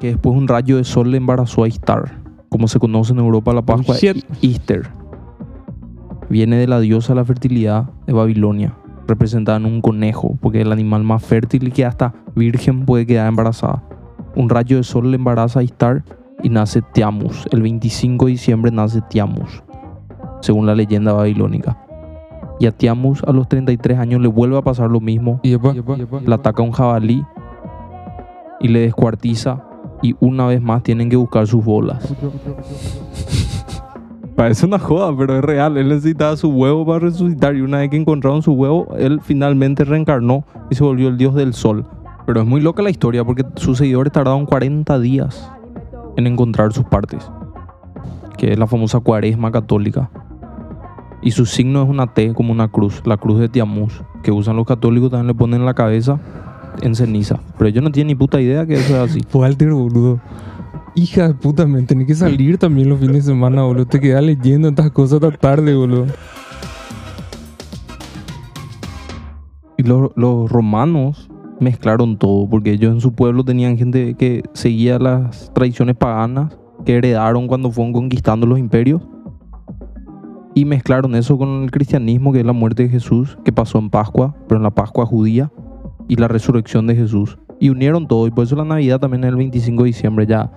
Que 0.00 0.08
después 0.08 0.36
un 0.36 0.48
rayo 0.48 0.76
de 0.76 0.84
sol 0.84 1.10
le 1.10 1.16
embarazó 1.16 1.64
a 1.64 1.68
Istar, 1.68 2.20
como 2.48 2.68
se 2.68 2.78
conoce 2.78 3.12
en 3.12 3.20
Europa 3.20 3.52
la 3.52 3.62
Pascua. 3.62 3.96
Easter. 4.42 4.90
Viene 6.28 6.56
de 6.56 6.66
la 6.66 6.80
diosa 6.80 7.12
de 7.12 7.20
la 7.20 7.24
fertilidad 7.24 7.90
de 8.06 8.12
Babilonia, 8.12 8.76
representada 9.06 9.58
en 9.58 9.66
un 9.66 9.80
conejo, 9.80 10.36
porque 10.40 10.60
es 10.60 10.66
el 10.66 10.72
animal 10.72 11.04
más 11.04 11.22
fértil 11.22 11.68
y 11.68 11.70
que 11.70 11.84
hasta 11.84 12.14
virgen 12.34 12.84
puede 12.84 13.06
quedar 13.06 13.28
embarazada. 13.28 13.82
Un 14.34 14.48
rayo 14.48 14.78
de 14.78 14.82
sol 14.82 15.10
le 15.10 15.16
embaraza 15.16 15.60
a 15.60 15.62
Istar 15.62 16.04
y 16.42 16.48
nace 16.48 16.82
Tiamus. 16.82 17.46
El 17.52 17.62
25 17.62 18.26
de 18.26 18.32
diciembre 18.32 18.70
nace 18.70 19.00
Tiamus, 19.02 19.62
según 20.40 20.66
la 20.66 20.74
leyenda 20.74 21.12
babilónica. 21.12 21.78
Y 22.62 22.66
a 22.66 22.70
Tiamus 22.70 23.24
a 23.24 23.32
los 23.32 23.48
33 23.48 23.98
años 23.98 24.20
le 24.20 24.28
vuelve 24.28 24.56
a 24.56 24.62
pasar 24.62 24.88
lo 24.88 25.00
mismo. 25.00 25.40
Y 25.42 25.54
epa, 25.54 25.74
La 26.24 26.36
ataca 26.36 26.62
un 26.62 26.70
jabalí 26.70 27.24
y 28.60 28.68
le 28.68 28.78
descuartiza. 28.82 29.64
Y 30.00 30.14
una 30.20 30.46
vez 30.46 30.62
más 30.62 30.84
tienen 30.84 31.10
que 31.10 31.16
buscar 31.16 31.48
sus 31.48 31.64
bolas. 31.64 32.14
Parece 34.36 34.64
una 34.64 34.78
joda, 34.78 35.12
pero 35.18 35.36
es 35.36 35.42
real. 35.42 35.76
Él 35.76 35.88
necesitaba 35.88 36.36
su 36.36 36.50
huevo 36.50 36.86
para 36.86 37.00
resucitar. 37.00 37.56
Y 37.56 37.62
una 37.62 37.78
vez 37.78 37.90
que 37.90 37.96
encontraron 37.96 38.42
su 38.42 38.52
huevo, 38.52 38.94
él 38.96 39.20
finalmente 39.20 39.84
reencarnó 39.84 40.44
y 40.70 40.76
se 40.76 40.84
volvió 40.84 41.08
el 41.08 41.16
dios 41.16 41.34
del 41.34 41.54
sol. 41.54 41.84
Pero 42.26 42.42
es 42.42 42.46
muy 42.46 42.60
loca 42.60 42.80
la 42.80 42.90
historia 42.90 43.24
porque 43.24 43.44
sus 43.56 43.78
seguidores 43.78 44.12
tardaron 44.12 44.46
40 44.46 45.00
días 45.00 45.50
en 46.16 46.28
encontrar 46.28 46.72
sus 46.72 46.84
partes. 46.84 47.28
Que 48.38 48.52
es 48.52 48.58
la 48.60 48.68
famosa 48.68 49.00
cuaresma 49.00 49.50
católica. 49.50 50.10
Y 51.22 51.30
su 51.30 51.46
signo 51.46 51.82
es 51.82 51.88
una 51.88 52.12
T 52.12 52.34
como 52.34 52.52
una 52.52 52.68
cruz, 52.68 53.02
la 53.04 53.16
cruz 53.16 53.38
de 53.38 53.48
Tiamuz, 53.48 54.02
que 54.22 54.32
usan 54.32 54.56
los 54.56 54.66
católicos, 54.66 55.10
también 55.10 55.28
le 55.28 55.34
ponen 55.34 55.60
en 55.60 55.66
la 55.66 55.74
cabeza 55.74 56.18
en 56.80 56.94
ceniza. 56.94 57.40
Pero 57.56 57.68
ellos 57.68 57.84
no 57.84 57.92
tienen 57.92 58.08
ni 58.08 58.14
puta 58.14 58.40
idea 58.40 58.66
que 58.66 58.74
eso 58.74 58.96
es 58.96 59.10
así. 59.10 59.20
Walter, 59.32 59.72
boludo. 59.72 60.20
Hija 60.94 61.28
de 61.28 61.34
puta, 61.34 61.66
me 61.66 61.80
tenés 61.82 62.06
que 62.06 62.14
salir 62.14 62.58
también 62.58 62.88
los 62.88 63.00
fines 63.00 63.24
de 63.26 63.32
semana, 63.32 63.62
boludo. 63.62 63.86
Te 63.86 64.00
quedas 64.00 64.22
leyendo 64.22 64.68
estas 64.68 64.90
cosas 64.90 65.20
tan 65.20 65.36
tarde, 65.36 65.74
boludo. 65.74 66.06
Y 69.78 69.84
los, 69.84 70.10
los 70.16 70.50
romanos 70.50 71.30
mezclaron 71.60 72.18
todo, 72.18 72.48
porque 72.48 72.72
ellos 72.72 72.92
en 72.92 73.00
su 73.00 73.14
pueblo 73.14 73.44
tenían 73.44 73.78
gente 73.78 74.14
que 74.14 74.42
seguía 74.52 74.98
las 74.98 75.52
tradiciones 75.54 75.96
paganas 75.96 76.56
que 76.84 76.96
heredaron 76.96 77.46
cuando 77.46 77.70
fueron 77.70 77.92
conquistando 77.92 78.46
los 78.46 78.58
imperios. 78.58 79.02
Y 80.54 80.64
mezclaron 80.66 81.14
eso 81.14 81.38
con 81.38 81.62
el 81.64 81.70
cristianismo, 81.70 82.32
que 82.32 82.40
es 82.40 82.46
la 82.46 82.52
muerte 82.52 82.82
de 82.84 82.88
Jesús, 82.90 83.38
que 83.44 83.52
pasó 83.52 83.78
en 83.78 83.88
Pascua, 83.90 84.34
pero 84.48 84.58
en 84.58 84.62
la 84.62 84.70
Pascua 84.70 85.06
judía, 85.06 85.50
y 86.08 86.16
la 86.16 86.28
resurrección 86.28 86.86
de 86.86 86.94
Jesús. 86.94 87.38
Y 87.58 87.70
unieron 87.70 88.06
todo, 88.06 88.26
y 88.26 88.30
por 88.30 88.44
eso 88.44 88.56
la 88.56 88.64
Navidad 88.64 89.00
también 89.00 89.24
es 89.24 89.30
el 89.30 89.36
25 89.36 89.82
de 89.82 89.86
diciembre, 89.86 90.26
ya. 90.26 90.50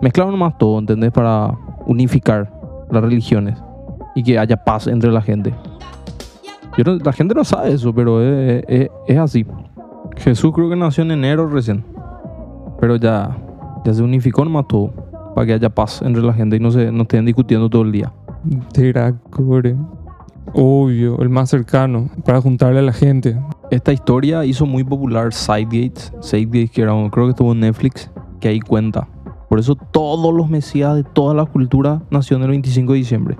Mezclaron 0.00 0.38
más 0.38 0.56
todo, 0.58 0.78
¿entendés? 0.78 1.10
Para 1.10 1.58
unificar 1.86 2.52
las 2.90 3.02
religiones 3.02 3.60
y 4.14 4.22
que 4.22 4.38
haya 4.38 4.56
paz 4.56 4.86
entre 4.86 5.10
la 5.10 5.20
gente. 5.22 5.52
Yo 6.76 6.84
no- 6.84 6.96
la 7.02 7.12
gente 7.12 7.34
no 7.34 7.44
sabe 7.44 7.72
eso, 7.72 7.92
pero 7.94 8.20
es, 8.22 8.64
es- 8.68 8.90
es 9.08 9.18
así. 9.18 9.46
Jesús 10.16 10.52
creo 10.54 10.68
que 10.68 10.76
nació 10.76 11.02
en 11.04 11.10
enero 11.12 11.48
recién. 11.48 11.84
Pero 12.80 12.96
ya, 12.96 13.36
ya 13.84 13.94
se 13.94 14.02
unificó 14.02 14.44
nomás 14.44 14.68
todo. 14.68 14.92
Para 15.34 15.46
que 15.46 15.52
haya 15.54 15.70
paz 15.70 16.02
entre 16.02 16.22
la 16.22 16.32
gente 16.32 16.56
y 16.56 16.60
no, 16.60 16.70
se, 16.70 16.92
no 16.92 17.02
estén 17.02 17.24
discutiendo 17.24 17.68
todo 17.70 17.82
el 17.82 17.92
día. 17.92 18.12
Teracore. 18.72 19.76
Obvio, 20.52 21.18
el 21.20 21.28
más 21.30 21.50
cercano, 21.50 22.10
para 22.24 22.40
juntarle 22.40 22.78
a 22.78 22.82
la 22.82 22.92
gente. 22.92 23.36
Esta 23.70 23.92
historia 23.92 24.44
hizo 24.44 24.66
muy 24.66 24.84
popular 24.84 25.32
Sidegates. 25.32 26.12
Sidegates, 26.20 26.70
que 26.70 26.82
era, 26.82 26.92
creo 27.10 27.26
que 27.26 27.30
estuvo 27.30 27.52
en 27.52 27.60
Netflix, 27.60 28.10
que 28.40 28.48
ahí 28.48 28.60
cuenta. 28.60 29.08
Por 29.48 29.58
eso 29.58 29.74
todos 29.74 30.34
los 30.34 30.48
mesías 30.48 30.94
de 30.96 31.04
todas 31.04 31.36
las 31.36 31.48
culturas 31.48 32.02
nacieron 32.10 32.42
el 32.42 32.50
25 32.50 32.92
de 32.92 32.98
diciembre. 32.98 33.36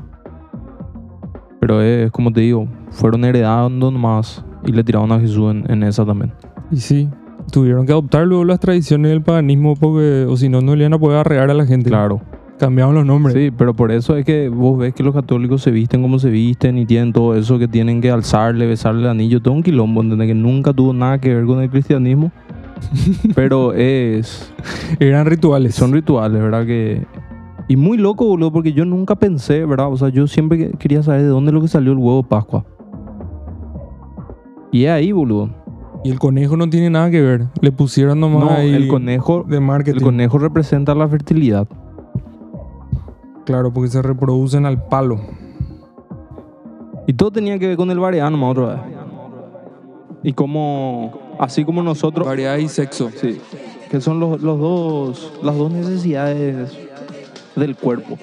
Pero 1.61 1.81
es 1.81 2.11
como 2.11 2.33
te 2.33 2.41
digo, 2.41 2.69
fueron 2.91 3.25
heredando 3.25 3.91
nomás 3.91 4.45
y 4.65 4.73
le 4.73 4.85
tiraron 4.85 5.13
a 5.13 5.21
Jesús 5.21 5.51
en, 5.51 5.71
en 5.71 5.83
esa 5.83 6.05
también. 6.05 6.33
Y 6.71 6.79
sí, 6.79 7.09
tuvieron 7.51 7.87
que 7.87 7.93
adoptar 7.93 8.27
luego 8.27 8.45
las 8.45 8.61
tradiciones 8.61 9.11
del 9.11 9.23
paganismo 9.23 9.75
porque, 9.77 10.27
o 10.29 10.37
si 10.37 10.49
no, 10.49 10.61
no 10.61 10.75
le 10.75 10.85
iban 10.85 10.95
a 10.95 10.99
poder 10.99 11.19
arrear 11.19 11.51
a 11.51 11.55
la 11.55 11.67
gente. 11.67 11.91
Claro. 11.91 12.21
Cambiaron 12.59 12.95
los 12.95 13.05
nombres. 13.05 13.35
Sí, 13.35 13.51
pero 13.57 13.75
por 13.75 13.91
eso 13.91 14.17
es 14.17 14.25
que 14.25 14.49
vos 14.49 14.79
ves 14.79 14.95
que 14.95 15.03
los 15.03 15.13
católicos 15.15 15.61
se 15.63 15.71
visten 15.73 16.03
como 16.03 16.19
se 16.19 16.31
visten 16.31 16.79
y 16.79 16.87
tienen 16.87 17.13
todo 17.13 17.35
eso 17.35 17.59
que 17.59 17.67
tienen 17.67 18.01
que 18.01 18.11
alzarle, 18.11 18.67
besarle 18.67 19.03
el 19.03 19.09
anillo, 19.09 19.43
todo 19.43 19.55
un 19.55 19.63
quilombo, 19.63 20.03
¿entendés? 20.03 20.29
Que 20.29 20.35
nunca 20.35 20.73
tuvo 20.73 20.93
nada 20.93 21.19
que 21.21 21.35
ver 21.35 21.45
con 21.47 21.61
el 21.61 21.69
cristianismo. 21.69 22.31
pero 23.35 23.73
es... 23.73 24.53
Eran 25.01 25.27
rituales. 25.27 25.75
Son 25.75 25.93
rituales, 25.93 26.41
¿verdad? 26.41 26.65
Que... 26.65 27.05
Y 27.67 27.77
muy 27.77 27.97
loco, 27.99 28.27
boludo, 28.27 28.53
porque 28.53 28.73
yo 28.73 28.85
nunca 28.85 29.17
pensé, 29.17 29.65
¿verdad? 29.65 29.91
O 29.91 29.97
sea, 29.97 30.11
yo 30.11 30.27
siempre 30.27 30.59
que- 30.59 30.71
quería 30.79 31.03
saber 31.03 31.23
de 31.23 31.29
dónde 31.29 31.51
es 31.51 31.55
lo 31.55 31.61
que 31.61 31.69
salió 31.69 31.93
el 31.93 31.99
huevo 31.99 32.23
de 32.23 32.29
Pascua. 32.29 32.65
Y 34.71 34.85
es 34.85 34.91
ahí, 34.91 35.13
boludo. 35.13 35.51
Y 36.05 36.11
el 36.11 36.19
conejo 36.19 36.57
no 36.57 36.69
tiene 36.69 36.91
nada 36.91 37.11
que 37.11 37.23
ver. 37.23 37.47
Le 37.63 37.73
pusieron 37.73 38.21
nomás 38.21 38.45
No, 38.45 38.51
ahí 38.51 38.75
el 38.75 38.89
conejo, 38.89 39.45
de 39.49 39.59
marketing. 39.61 39.97
el 39.99 40.03
conejo 40.03 40.39
representa 40.39 40.95
la 40.95 41.09
fertilidad. 41.09 41.67
Claro, 43.45 43.73
porque 43.73 43.91
se 43.91 44.03
reproducen 44.03 44.67
al 44.67 44.83
palo. 44.87 45.21
Y 47.07 47.13
todo 47.13 47.31
tenía 47.31 47.59
que 47.59 47.69
ver 47.69 47.77
con 47.77 47.91
el 47.91 47.99
variano, 47.99 48.37
más 48.37 48.51
otra 48.53 48.75
vez. 48.75 48.81
Y 50.23 50.33
como, 50.33 51.37
así 51.39 51.65
como 51.65 51.83
nosotros, 51.83 52.27
Variedad 52.27 52.57
y 52.57 52.69
sexo. 52.69 53.11
sí, 53.15 53.39
que 53.91 54.01
son 54.01 54.19
los, 54.21 54.41
los 54.41 54.59
dos, 54.59 55.33
las 55.43 55.57
dos 55.57 55.71
necesidades 55.71 56.73
del 57.55 57.77
cuerpo. 57.77 58.17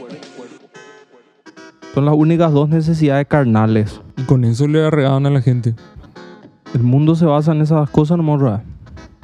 Son 1.93 2.05
las 2.05 2.15
únicas 2.15 2.51
dos 2.51 2.69
necesidades 2.69 3.27
carnales. 3.27 4.01
Y 4.17 4.23
con 4.23 4.43
eso 4.45 4.67
le 4.67 4.83
arreaban 4.83 5.25
a 5.27 5.29
la 5.29 5.41
gente. 5.41 5.75
El 6.73 6.83
mundo 6.83 7.15
se 7.15 7.25
basa 7.25 7.51
en 7.51 7.61
esas 7.61 7.89
cosas, 7.89 8.17
no 8.17 8.33
otra 8.33 8.57
vez. 8.57 8.61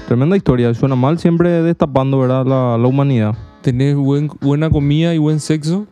Tremenda 0.07 0.37
historia, 0.37 0.73
suena 0.73 0.95
mal 0.95 1.17
siempre 1.17 1.63
destapando, 1.63 2.19
¿verdad? 2.19 2.45
La, 2.45 2.77
la 2.77 2.87
humanidad. 2.87 3.35
Tenés 3.67 3.97
buen- 3.97 4.29
buena 4.39 4.69
comida 4.69 5.13
y 5.13 5.17
buen 5.17 5.41
sexo. 5.41 5.87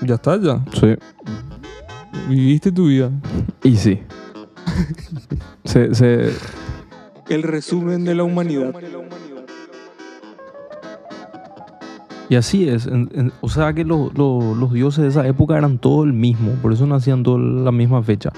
Ya 0.00 0.14
está, 0.14 0.40
ya. 0.40 0.64
Sí. 0.80 0.94
Viviste 2.28 2.70
tu 2.70 2.86
vida. 2.86 3.10
Y 3.64 3.74
sí. 3.74 3.98
se, 5.64 5.92
se, 5.92 6.30
El 7.28 7.42
resumen 7.42 8.04
de 8.04 8.14
la 8.14 8.22
humanidad. 8.22 8.72
Y 12.28 12.36
así 12.36 12.68
es. 12.68 12.86
en- 12.86 13.10
en- 13.12 13.32
o 13.40 13.48
sea 13.48 13.72
que 13.72 13.84
lo- 13.84 14.12
lo- 14.14 14.54
los 14.54 14.72
dioses 14.72 15.02
de 15.02 15.08
esa 15.08 15.26
época 15.26 15.58
eran 15.58 15.78
todos 15.78 16.06
el 16.06 16.12
mismo. 16.12 16.52
Por 16.62 16.72
eso 16.72 16.86
nacían 16.86 17.24
todos 17.24 17.40
la 17.40 17.72
misma 17.72 18.04
fecha. 18.04 18.30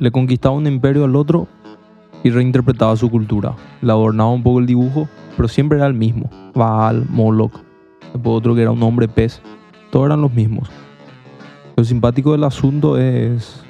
Le 0.00 0.10
conquistaba 0.10 0.56
un 0.56 0.66
imperio 0.66 1.04
al 1.04 1.14
otro 1.14 1.46
y 2.22 2.30
reinterpretaba 2.30 2.96
su 2.96 3.10
cultura. 3.10 3.54
Le 3.82 3.92
adornaba 3.92 4.30
un 4.30 4.42
poco 4.42 4.58
el 4.60 4.66
dibujo, 4.66 5.08
pero 5.36 5.48
siempre 5.48 5.78
era 5.78 5.86
el 5.86 5.94
mismo. 5.94 6.30
Baal, 6.54 7.06
Moloch. 7.08 7.52
Después 8.12 8.36
otro 8.36 8.54
que 8.54 8.62
era 8.62 8.70
un 8.72 8.82
hombre 8.82 9.08
pez. 9.08 9.40
Todos 9.90 10.06
eran 10.06 10.20
los 10.20 10.32
mismos. 10.32 10.68
Lo 11.76 11.84
simpático 11.84 12.32
del 12.32 12.44
asunto 12.44 12.98
es 12.98 13.62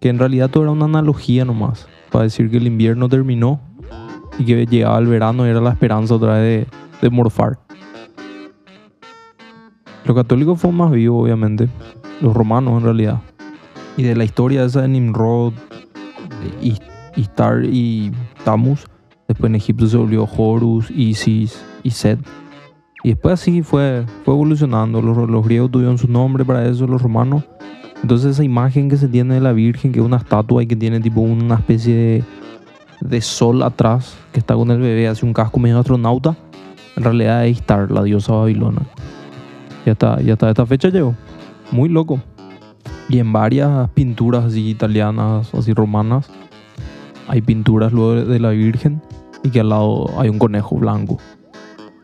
que 0.00 0.08
en 0.08 0.18
realidad 0.18 0.50
todo 0.50 0.64
era 0.64 0.72
una 0.72 0.84
analogía 0.84 1.44
nomás. 1.44 1.88
Para 2.10 2.24
decir 2.24 2.50
que 2.50 2.58
el 2.58 2.66
invierno 2.66 3.08
terminó 3.08 3.60
y 4.38 4.44
que 4.44 4.66
llegaba 4.66 4.98
el 4.98 5.06
verano 5.06 5.46
y 5.46 5.50
era 5.50 5.60
la 5.60 5.70
esperanza 5.70 6.14
otra 6.14 6.34
vez 6.34 6.66
de, 6.68 6.76
de 7.00 7.10
morfar. 7.10 7.58
Los 10.04 10.16
católicos 10.16 10.60
fueron 10.60 10.78
más 10.78 10.90
vivos, 10.90 11.24
obviamente. 11.24 11.68
Los 12.20 12.34
romanos, 12.34 12.78
en 12.78 12.84
realidad. 12.84 13.20
Y 13.96 14.02
de 14.02 14.16
la 14.16 14.24
historia 14.24 14.64
esa 14.64 14.82
de 14.82 14.88
Nimrod, 14.88 15.52
Is- 16.60 16.80
Istar 17.16 17.64
y 17.64 18.12
Tamus. 18.44 18.86
Después 19.28 19.50
en 19.50 19.56
Egipto 19.56 19.86
se 19.86 19.96
volvió 19.96 20.28
Horus, 20.36 20.90
Isis 20.90 21.62
y 21.82 21.90
Set. 21.90 22.18
Y 23.04 23.10
después 23.10 23.34
así 23.34 23.62
fue, 23.62 24.04
fue 24.24 24.34
evolucionando. 24.34 25.02
Los, 25.02 25.28
los 25.28 25.44
griegos 25.44 25.70
tuvieron 25.70 25.98
su 25.98 26.08
nombre 26.08 26.44
para 26.44 26.66
eso, 26.68 26.86
los 26.86 27.02
romanos. 27.02 27.44
Entonces 28.02 28.32
esa 28.32 28.44
imagen 28.44 28.88
que 28.88 28.96
se 28.96 29.08
tiene 29.08 29.34
de 29.34 29.40
la 29.40 29.52
Virgen, 29.52 29.92
que 29.92 30.00
es 30.00 30.04
una 30.04 30.16
estatua 30.16 30.62
y 30.62 30.66
que 30.66 30.76
tiene 30.76 31.00
tipo 31.00 31.20
una 31.20 31.54
especie 31.54 31.94
de, 31.94 32.24
de 33.00 33.20
sol 33.20 33.62
atrás, 33.62 34.16
que 34.32 34.40
está 34.40 34.54
con 34.54 34.70
el 34.70 34.80
bebé, 34.80 35.08
hace 35.08 35.24
un 35.24 35.32
casco 35.32 35.60
medio 35.60 35.78
astronauta, 35.78 36.36
en 36.96 37.04
realidad 37.04 37.46
es 37.46 37.58
Istar, 37.58 37.90
la 37.90 38.02
diosa 38.02 38.32
babilona. 38.32 38.82
Ya 39.84 39.92
está, 39.92 40.18
esta 40.20 40.66
fecha 40.66 40.88
llegó. 40.88 41.14
Muy 41.70 41.88
loco. 41.88 42.20
Y 43.08 43.18
en 43.18 43.32
varias 43.32 43.90
pinturas 43.90 44.44
así 44.44 44.68
italianas, 44.68 45.52
así 45.54 45.72
romanas, 45.72 46.30
hay 47.32 47.40
pinturas 47.40 47.92
luego 47.94 48.26
de- 48.26 48.38
la 48.38 48.50
Virgen 48.50 49.00
y 49.42 49.48
que 49.48 49.60
al 49.60 49.70
lado 49.70 50.04
hay 50.18 50.28
un 50.28 50.38
conejo 50.38 50.76
blanco. 50.76 51.16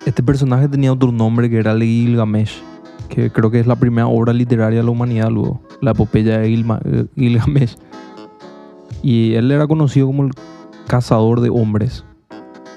Este 0.06 0.22
personaje 0.22 0.68
tenía 0.68 0.90
otro 0.90 1.12
nombre 1.12 1.50
que 1.50 1.58
era 1.58 1.76
Gilgamesh. 1.76 2.62
que 3.10 3.30
creo 3.30 3.50
que 3.50 3.60
es 3.60 3.66
la 3.66 3.76
primera 3.76 4.06
obra 4.06 4.32
literaria 4.32 4.78
de 4.80 4.84
la 4.84 4.90
humanidad, 4.90 5.30
luego, 5.30 5.60
la 5.82 5.90
epopeya 5.92 6.38
de 6.38 6.54
eh, 6.54 7.06
Gilgamesh. 7.14 7.76
Y 9.02 9.34
él 9.34 9.50
era 9.50 9.66
conocido 9.66 10.06
como 10.06 10.24
el 10.24 10.30
cazador 10.86 11.40
de 11.40 11.50
hombres, 11.50 12.04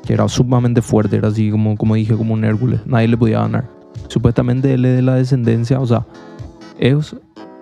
que 0.05 0.13
era 0.13 0.27
sumamente 0.27 0.81
fuerte, 0.81 1.15
era 1.17 1.29
así 1.29 1.51
como, 1.51 1.75
como 1.77 1.95
dije, 1.95 2.15
como 2.15 2.33
un 2.33 2.43
Hércules, 2.43 2.81
nadie 2.85 3.07
le 3.07 3.17
podía 3.17 3.39
ganar. 3.41 3.69
Supuestamente 4.09 4.73
él 4.73 4.83
es 4.85 4.97
de 4.97 5.01
la 5.01 5.15
descendencia, 5.15 5.79
o 5.79 5.85
sea, 5.85 6.05
es 6.77 7.15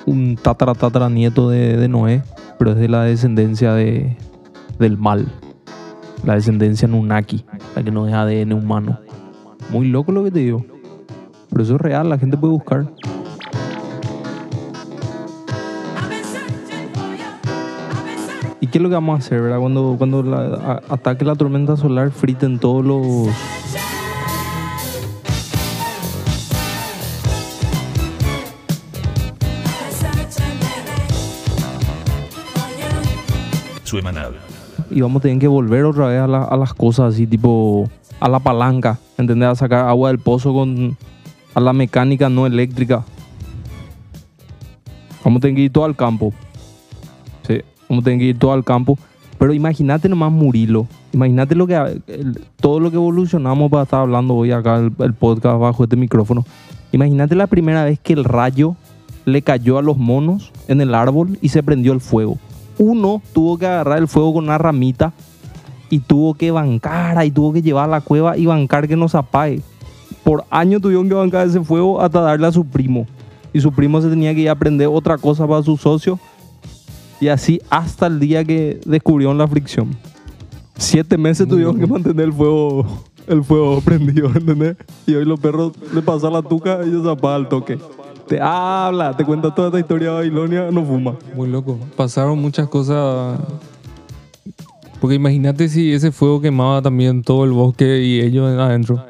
un 0.05 0.35
tatara 0.35 0.73
tatara 0.73 1.09
nieto 1.09 1.49
de, 1.49 1.77
de 1.77 1.87
Noé, 1.87 2.23
pero 2.57 2.71
es 2.71 2.77
de 2.77 2.87
la 2.89 3.03
descendencia 3.03 3.73
de, 3.73 4.15
del 4.79 4.97
mal, 4.97 5.27
la 6.23 6.35
descendencia 6.35 6.87
Nunaki, 6.87 7.45
la 7.75 7.83
que 7.83 7.91
no 7.91 8.07
es 8.07 8.13
ADN 8.13 8.53
humano. 8.53 8.99
Muy 9.69 9.87
loco 9.87 10.11
lo 10.11 10.23
que 10.23 10.31
te 10.31 10.39
digo. 10.39 10.65
Pero 11.49 11.63
eso 11.63 11.75
es 11.75 11.81
real, 11.81 12.09
la 12.09 12.17
gente 12.17 12.37
puede 12.37 12.53
buscar. 12.53 12.87
¿Y 18.61 18.67
qué 18.67 18.77
es 18.77 18.81
lo 18.81 18.89
que 18.89 18.95
vamos 18.95 19.15
a 19.15 19.19
hacer, 19.19 19.41
verdad? 19.41 19.59
Cuando, 19.59 19.95
cuando 19.97 20.21
la- 20.21 20.81
ataque 20.89 21.23
la 21.25 21.35
tormenta 21.35 21.77
solar, 21.77 22.11
friten 22.11 22.59
todos 22.59 22.85
los... 22.85 23.27
Semanal. 33.83 34.48
Y 34.91 35.01
vamos 35.01 35.19
a 35.19 35.23
tener 35.23 35.39
que 35.39 35.47
volver 35.47 35.85
otra 35.85 36.07
vez 36.07 36.19
a, 36.21 36.27
la- 36.27 36.43
a 36.43 36.57
las 36.57 36.73
cosas 36.73 37.13
así, 37.13 37.27
tipo... 37.27 37.89
A 38.19 38.27
la 38.27 38.39
palanca, 38.39 38.99
¿entendés? 39.17 39.47
A 39.49 39.55
sacar 39.55 39.87
agua 39.87 40.09
del 40.09 40.19
pozo 40.19 40.53
con... 40.53 40.97
A 41.55 41.59
la 41.59 41.71
mecánica 41.73 42.29
no 42.29 42.45
eléctrica. 42.45 43.03
Vamos 45.23 45.37
a 45.37 45.41
tener 45.41 45.55
que 45.55 45.61
ir 45.63 45.71
todo 45.71 45.85
al 45.85 45.95
campo. 45.95 46.33
Sí, 47.47 47.61
vamos 47.87 48.03
a 48.03 48.05
tener 48.05 48.19
que 48.19 48.25
ir 48.25 48.39
todo 48.39 48.51
al 48.53 48.63
campo. 48.63 48.97
Pero 49.37 49.53
imagínate 49.53 50.09
nomás 50.09 50.31
Murilo. 50.31 50.87
Imagínate 51.13 51.55
lo 51.55 51.65
que, 51.65 51.75
el- 52.07 52.41
todo 52.59 52.79
lo 52.79 52.89
que 52.91 52.97
evolucionamos 52.97 53.69
para 53.71 53.83
estar 53.83 54.01
hablando 54.01 54.35
hoy 54.35 54.51
acá, 54.51 54.77
el 54.77 55.13
podcast 55.13 55.59
bajo 55.59 55.83
este 55.83 55.95
micrófono. 55.95 56.45
Imagínate 56.91 57.35
la 57.35 57.47
primera 57.47 57.85
vez 57.85 57.99
que 57.99 58.13
el 58.13 58.23
rayo 58.25 58.75
le 59.25 59.41
cayó 59.41 59.77
a 59.77 59.81
los 59.81 59.97
monos 59.97 60.51
en 60.67 60.81
el 60.81 60.93
árbol 60.95 61.37
y 61.41 61.49
se 61.49 61.63
prendió 61.63 61.93
el 61.93 62.01
fuego. 62.01 62.37
Uno 62.79 63.21
tuvo 63.33 63.57
que 63.57 63.67
agarrar 63.67 63.99
el 63.99 64.07
fuego 64.07 64.33
con 64.33 64.45
una 64.45 64.57
ramita 64.57 65.13
y 65.89 65.99
tuvo 65.99 66.33
que 66.33 66.49
bancar 66.49 67.23
y 67.25 67.29
tuvo 67.29 67.51
que 67.53 67.61
llevar 67.61 67.85
a 67.85 67.91
la 67.91 68.01
cueva 68.01 68.37
y 68.37 68.45
bancar 68.45 68.87
que 68.87 68.95
no 68.95 69.09
se 69.09 69.17
apague. 69.17 69.61
Por 70.23 70.45
años 70.49 70.81
tuvieron 70.81 71.09
que 71.09 71.13
bancar 71.13 71.45
ese 71.45 71.61
fuego 71.61 72.01
hasta 72.01 72.21
darle 72.21 72.47
a 72.47 72.51
su 72.51 72.65
primo. 72.65 73.05
Y 73.51 73.59
su 73.59 73.71
primo 73.73 74.01
se 74.01 74.09
tenía 74.09 74.33
que 74.33 74.41
ir 74.41 74.49
a 74.49 74.53
aprender 74.53 74.87
otra 74.87 75.17
cosa 75.17 75.45
para 75.45 75.61
su 75.61 75.75
socio. 75.75 76.19
Y 77.19 77.27
así 77.27 77.61
hasta 77.69 78.07
el 78.07 78.19
día 78.19 78.45
que 78.45 78.79
descubrieron 78.85 79.37
la 79.37 79.47
fricción. 79.47 79.89
Siete 80.77 81.17
meses 81.17 81.47
tuvieron 81.47 81.77
que 81.77 81.85
mantener 81.85 82.27
el 82.27 82.33
fuego, 82.33 82.85
el 83.27 83.43
fuego 83.43 83.81
prendido, 83.85 84.27
¿entendés? 84.27 84.77
Y 85.05 85.15
hoy 85.15 85.25
los 85.25 85.37
perros 85.37 85.73
le 85.93 86.01
pasan 86.01 86.31
la 86.31 86.41
tuca 86.41 86.79
y 86.85 86.87
ellos 86.87 87.03
se 87.03 87.11
apagan 87.11 87.41
al 87.41 87.49
toque. 87.49 87.77
Te 88.29 88.39
habla, 88.39 89.17
te 89.17 89.25
cuenta 89.25 89.53
toda 89.55 89.69
esta 89.69 89.79
historia 89.79 90.09
de 90.09 90.13
Babilonia, 90.13 90.69
no 90.69 90.85
fuma. 90.85 91.15
Muy 91.35 91.49
loco. 91.49 91.79
Pasaron 91.97 92.39
muchas 92.39 92.67
cosas. 92.67 93.39
Porque 95.01 95.15
imagínate 95.15 95.67
si 95.67 95.91
ese 95.91 96.11
fuego 96.11 96.39
quemaba 96.39 96.79
también 96.79 97.23
todo 97.23 97.43
el 97.43 97.51
bosque 97.51 98.03
y 98.03 98.21
ellos 98.21 98.47
adentro. 98.59 99.03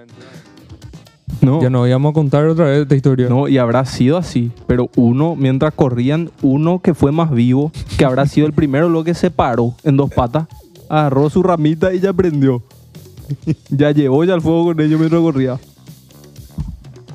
No. 1.42 1.62
Ya 1.62 1.70
no 1.70 1.86
íbamos 1.86 2.12
a 2.12 2.14
contar 2.14 2.46
otra 2.46 2.68
vez 2.68 2.84
esta 2.84 2.96
historia. 2.96 3.28
No, 3.28 3.50
y 3.50 3.58
habrá 3.58 3.84
sido 3.84 4.16
así. 4.16 4.52
Pero 4.68 4.90
uno, 4.96 5.36
mientras 5.36 5.74
corrían, 5.74 6.32
uno 6.42 6.80
que 6.80 6.94
fue 6.94 7.12
más 7.12 7.30
vivo, 7.30 7.74
que 7.98 8.06
habrá 8.06 8.26
sido 8.26 8.48
el 8.48 8.54
primero, 8.54 8.88
lo 8.88 9.04
que 9.04 9.14
se 9.14 9.32
paró 9.32 9.74
en 9.84 9.98
dos 9.98 10.14
patas, 10.14 10.48
agarró 10.88 11.30
su 11.30 11.44
ramita 11.44 11.94
y 11.94 12.00
ya 12.00 12.14
prendió. 12.14 12.64
Ya 13.70 13.92
llevó 13.92 14.24
ya 14.24 14.34
el 14.34 14.42
fuego 14.42 14.66
con 14.66 14.80
ellos 14.80 14.98
mientras 14.98 15.22
corría. 15.22 15.60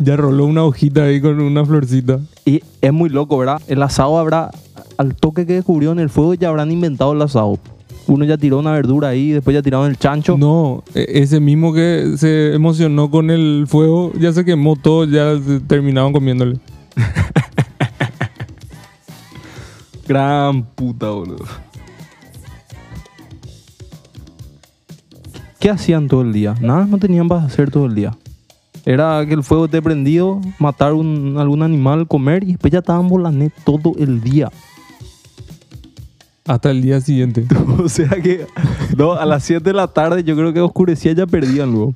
Ya 0.01 0.17
roló 0.17 0.47
una 0.47 0.65
hojita 0.65 1.05
ahí 1.05 1.21
con 1.21 1.41
una 1.41 1.65
florcita. 1.65 2.19
Y 2.45 2.63
es 2.81 2.93
muy 2.93 3.11
loco, 3.11 3.39
¿verdad? 3.39 3.61
El 3.69 3.83
asado 3.83 4.19
habrá, 4.19 4.51
al 4.99 5.15
toque 5.15 5.47
que 5.47 5.55
descubrió 5.55 5.93
en 5.93 6.01
el 6.01 6.11
fuego, 6.11 6.35
ya 6.35 6.49
habrán 6.49 6.71
inventado 6.71 7.13
el 7.13 7.23
asado. 7.23 7.59
Uno 8.07 8.25
ya 8.27 8.37
tiró 8.37 8.59
una 8.59 8.73
verdura 8.73 9.09
ahí, 9.09 9.31
después 9.31 9.55
ya 9.55 9.63
tiraron 9.63 9.89
el 9.89 9.97
chancho. 9.97 10.37
No, 10.37 10.83
e- 10.95 11.07
ese 11.23 11.41
mismo 11.41 11.73
que 11.73 12.15
se 12.19 12.53
emocionó 12.55 13.11
con 13.11 13.31
el 13.31 13.65
fuego, 13.67 14.13
ya 14.19 14.33
se 14.33 14.45
quemó 14.45 14.77
todo, 14.77 15.05
ya 15.05 15.39
terminaron 15.67 16.13
comiéndole. 16.13 16.59
Gran 20.07 20.65
puta, 20.65 21.09
boludo. 21.11 21.45
¿Qué 25.59 25.71
hacían 25.71 26.09
todo 26.09 26.21
el 26.21 26.35
día? 26.35 26.55
Nada, 26.61 26.85
no 26.85 26.99
tenían 26.99 27.27
para 27.27 27.45
hacer 27.45 27.71
todo 27.71 27.87
el 27.87 27.95
día. 27.95 28.15
Era 28.87 29.25
que 29.27 29.35
el 29.35 29.43
fuego 29.43 29.65
esté 29.65 29.81
prendido, 29.81 30.41
matar 30.59 30.93
un, 30.93 31.37
algún 31.39 31.63
animal, 31.63 32.07
comer 32.07 32.45
y 32.45 32.49
después 32.53 32.73
ya 32.73 32.81
estaban 32.81 33.09
volando 33.09 33.49
todo 33.65 33.95
el 33.99 34.21
día. 34.21 34.51
Hasta 36.47 36.71
el 36.71 36.83
día 36.83 37.01
siguiente. 37.01 37.47
o 37.83 37.89
sea 37.89 38.11
que 38.11 38.47
no, 38.97 39.13
a 39.13 39.25
las 39.25 39.45
7 39.45 39.65
de 39.65 39.73
la 39.73 39.89
tarde 39.89 40.23
yo 40.23 40.37
creo 40.37 40.53
que 40.53 40.61
oscurecía 40.61 41.13
ya 41.13 41.27
perdían 41.27 41.73
luego. 41.73 41.95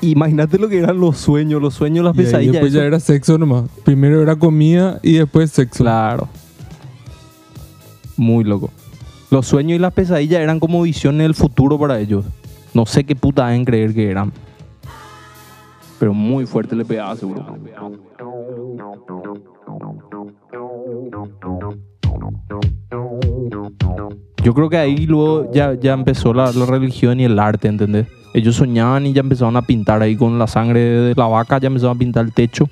Imagínate 0.00 0.58
lo 0.58 0.68
que 0.68 0.78
eran 0.78 0.98
los 0.98 1.18
sueños, 1.18 1.60
los 1.60 1.74
sueños, 1.74 2.04
las 2.04 2.14
Y 2.14 2.18
pesadillas. 2.18 2.52
después 2.52 2.72
eso. 2.72 2.80
ya 2.80 2.86
era 2.86 3.00
sexo 3.00 3.38
nomás. 3.38 3.64
Primero 3.84 4.22
era 4.22 4.36
comida 4.36 4.98
y 5.02 5.14
después 5.14 5.50
sexo. 5.50 5.84
Claro. 5.84 6.28
Muy 8.16 8.44
loco. 8.44 8.70
Los 9.30 9.46
sueños 9.46 9.76
y 9.76 9.78
las 9.78 9.92
pesadillas 9.92 10.40
eran 10.40 10.58
como 10.58 10.82
visiones 10.82 11.24
del 11.24 11.34
futuro 11.34 11.78
para 11.78 12.00
ellos. 12.00 12.24
No 12.74 12.86
sé 12.86 13.04
qué 13.04 13.14
puta 13.14 13.46
deben 13.46 13.64
creer 13.64 13.94
que 13.94 14.10
eran. 14.10 14.32
Pero 15.98 16.14
muy 16.14 16.46
fuerte 16.46 16.76
le 16.76 16.84
pegaba 16.84 17.16
seguro. 17.16 17.44
Yo 24.44 24.54
creo 24.54 24.70
que 24.70 24.76
ahí 24.76 25.06
luego 25.06 25.50
ya, 25.52 25.74
ya 25.74 25.92
empezó 25.92 26.32
la, 26.32 26.52
la 26.52 26.66
religión 26.66 27.18
y 27.20 27.24
el 27.24 27.38
arte, 27.38 27.68
¿entendés? 27.68 28.06
Ellos 28.34 28.56
soñaban 28.56 29.06
y 29.06 29.12
ya 29.12 29.20
empezaron 29.20 29.56
a 29.56 29.62
pintar 29.62 30.02
ahí 30.02 30.16
con 30.16 30.38
la 30.38 30.46
sangre 30.46 30.80
de 30.80 31.14
la 31.14 31.26
vaca, 31.26 31.58
ya 31.58 31.66
empezaron 31.66 31.96
a 31.96 31.98
pintar 31.98 32.24
el 32.24 32.32
techo. 32.32 32.68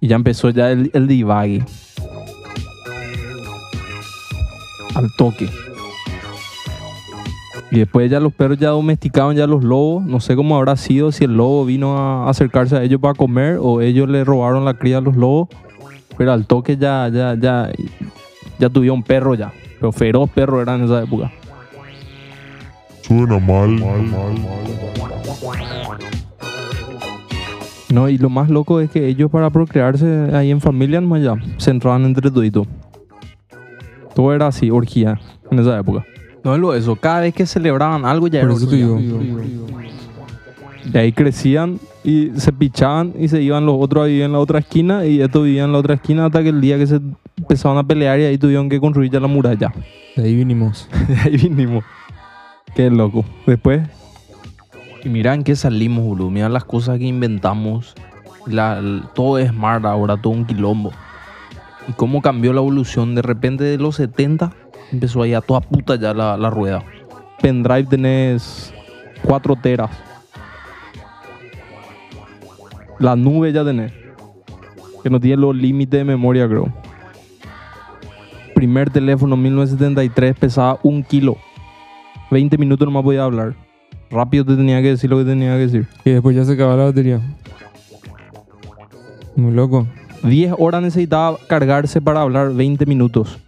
Y 0.00 0.08
ya 0.08 0.16
empezó 0.16 0.50
ya 0.50 0.70
el, 0.70 0.90
el 0.94 1.06
divague. 1.06 1.64
Al 4.94 5.08
toque. 5.18 5.50
Y 7.70 7.80
después 7.80 8.10
ya 8.10 8.20
los 8.20 8.32
perros 8.32 8.58
ya 8.58 8.68
domesticaban 8.68 9.36
ya 9.36 9.46
los 9.46 9.64
lobos. 9.64 10.04
No 10.04 10.20
sé 10.20 10.36
cómo 10.36 10.56
habrá 10.56 10.76
sido, 10.76 11.10
si 11.10 11.24
el 11.24 11.36
lobo 11.36 11.64
vino 11.64 11.98
a 11.98 12.30
acercarse 12.30 12.76
a 12.76 12.82
ellos 12.82 13.00
para 13.00 13.14
comer 13.14 13.58
o 13.60 13.80
ellos 13.80 14.08
le 14.08 14.24
robaron 14.24 14.64
la 14.64 14.74
cría 14.74 14.98
a 14.98 15.00
los 15.00 15.16
lobos. 15.16 15.48
Pero 16.16 16.32
al 16.32 16.46
toque 16.46 16.76
ya, 16.76 17.08
ya, 17.08 17.34
ya, 17.34 17.70
ya 18.58 18.68
tuvieron 18.68 19.02
perro 19.02 19.34
ya. 19.34 19.52
Pero 19.80 19.92
feroz 19.92 20.30
perro 20.30 20.62
era 20.62 20.76
en 20.76 20.84
esa 20.84 21.02
época. 21.02 21.30
Suena 23.02 23.38
mal. 23.38 23.80
No, 27.92 28.08
y 28.08 28.18
lo 28.18 28.28
más 28.28 28.50
loco 28.50 28.80
es 28.80 28.90
que 28.90 29.06
ellos 29.06 29.30
para 29.30 29.50
procrearse 29.50 30.30
ahí 30.34 30.50
en 30.50 30.60
familia 30.60 31.00
nomás 31.00 31.22
ya 31.22 31.34
se 31.56 31.70
entraban 31.70 32.04
entre 32.04 32.30
toditos. 32.30 32.66
Todo 34.14 34.34
era 34.34 34.48
así, 34.48 34.70
orgía, 34.70 35.20
en 35.50 35.58
esa 35.58 35.78
época. 35.78 36.04
No 36.46 36.54
es 36.54 36.60
lo 36.60 36.74
eso, 36.74 36.94
cada 36.94 37.20
vez 37.22 37.34
que 37.34 37.44
celebraban 37.44 38.04
algo 38.04 38.28
ya 38.28 38.40
Por 38.40 38.50
era 38.50 38.56
eso 38.58 38.68
te 38.68 38.84
orgía. 38.84 39.00
digo. 39.02 39.20
Y 40.92 40.96
ahí 40.96 41.10
crecían 41.12 41.80
y 42.04 42.30
se 42.36 42.52
pichaban 42.52 43.12
y 43.18 43.26
se 43.26 43.42
iban 43.42 43.66
los 43.66 43.74
otros 43.80 44.04
a 44.04 44.06
vivir 44.06 44.22
en 44.22 44.30
la 44.32 44.38
otra 44.38 44.60
esquina 44.60 45.04
y 45.04 45.20
estos 45.20 45.42
vivían 45.42 45.66
en 45.66 45.72
la 45.72 45.78
otra 45.78 45.94
esquina 45.94 46.26
hasta 46.26 46.44
que 46.44 46.50
el 46.50 46.60
día 46.60 46.78
que 46.78 46.86
se 46.86 47.00
empezaban 47.36 47.78
a 47.78 47.82
pelear 47.84 48.20
y 48.20 48.24
ahí 48.26 48.38
tuvieron 48.38 48.68
que 48.68 48.78
construir 48.78 49.10
ya 49.10 49.18
la 49.18 49.26
muralla. 49.26 49.72
De 50.14 50.22
ahí 50.22 50.36
vinimos. 50.36 50.88
De 51.08 51.16
ahí 51.16 51.36
vinimos. 51.36 51.82
Qué 52.76 52.90
loco. 52.90 53.24
Después. 53.44 53.82
Y 55.04 55.08
mira 55.08 55.34
en 55.34 55.42
qué 55.42 55.56
salimos, 55.56 56.04
boludo. 56.04 56.30
Mira 56.30 56.48
las 56.48 56.64
cosas 56.64 56.98
que 57.00 57.06
inventamos. 57.06 57.94
La- 58.46 58.78
el- 58.78 59.02
todo 59.16 59.38
es 59.38 59.50
smart 59.50 59.84
ahora, 59.84 60.16
todo 60.16 60.32
un 60.32 60.46
quilombo. 60.46 60.92
Y 61.88 61.92
cómo 61.94 62.22
cambió 62.22 62.52
la 62.52 62.60
evolución. 62.60 63.16
De 63.16 63.22
repente 63.22 63.64
de 63.64 63.78
los 63.78 63.96
70 63.96 64.52
empezó 64.92 65.22
ahí 65.22 65.34
a 65.34 65.40
toda 65.40 65.60
puta 65.60 65.96
ya 65.96 66.14
la, 66.14 66.36
la 66.36 66.50
rueda. 66.50 66.84
Pendrive 67.40 67.84
tenés 67.84 68.72
4 69.22 69.56
teras. 69.56 69.90
La 72.98 73.14
nube 73.14 73.52
ya 73.52 73.64
tenés. 73.64 73.92
Que 75.02 75.10
no 75.10 75.20
tiene 75.20 75.36
los 75.36 75.54
límites 75.54 75.98
de 75.98 76.04
memoria, 76.04 76.48
creo. 76.48 76.72
Primer 78.54 78.90
teléfono 78.90 79.36
1973 79.36 80.34
pesaba 80.38 80.78
un 80.82 81.02
kilo. 81.02 81.36
20 82.30 82.56
minutos 82.58 82.86
nomás 82.86 83.04
podía 83.04 83.24
hablar. 83.24 83.54
Rápido 84.10 84.44
te 84.44 84.56
tenía 84.56 84.80
que 84.80 84.88
decir 84.88 85.10
lo 85.10 85.18
que 85.18 85.24
tenía 85.24 85.52
que 85.52 85.66
decir. 85.66 85.86
Y 86.04 86.10
después 86.10 86.34
ya 86.34 86.44
se 86.44 86.52
acababa 86.52 86.76
la 86.76 86.84
batería. 86.84 87.20
Muy 89.36 89.52
loco. 89.52 89.86
10 90.22 90.54
horas 90.58 90.82
necesitaba 90.82 91.36
cargarse 91.46 92.00
para 92.00 92.22
hablar 92.22 92.52
20 92.54 92.86
minutos. 92.86 93.38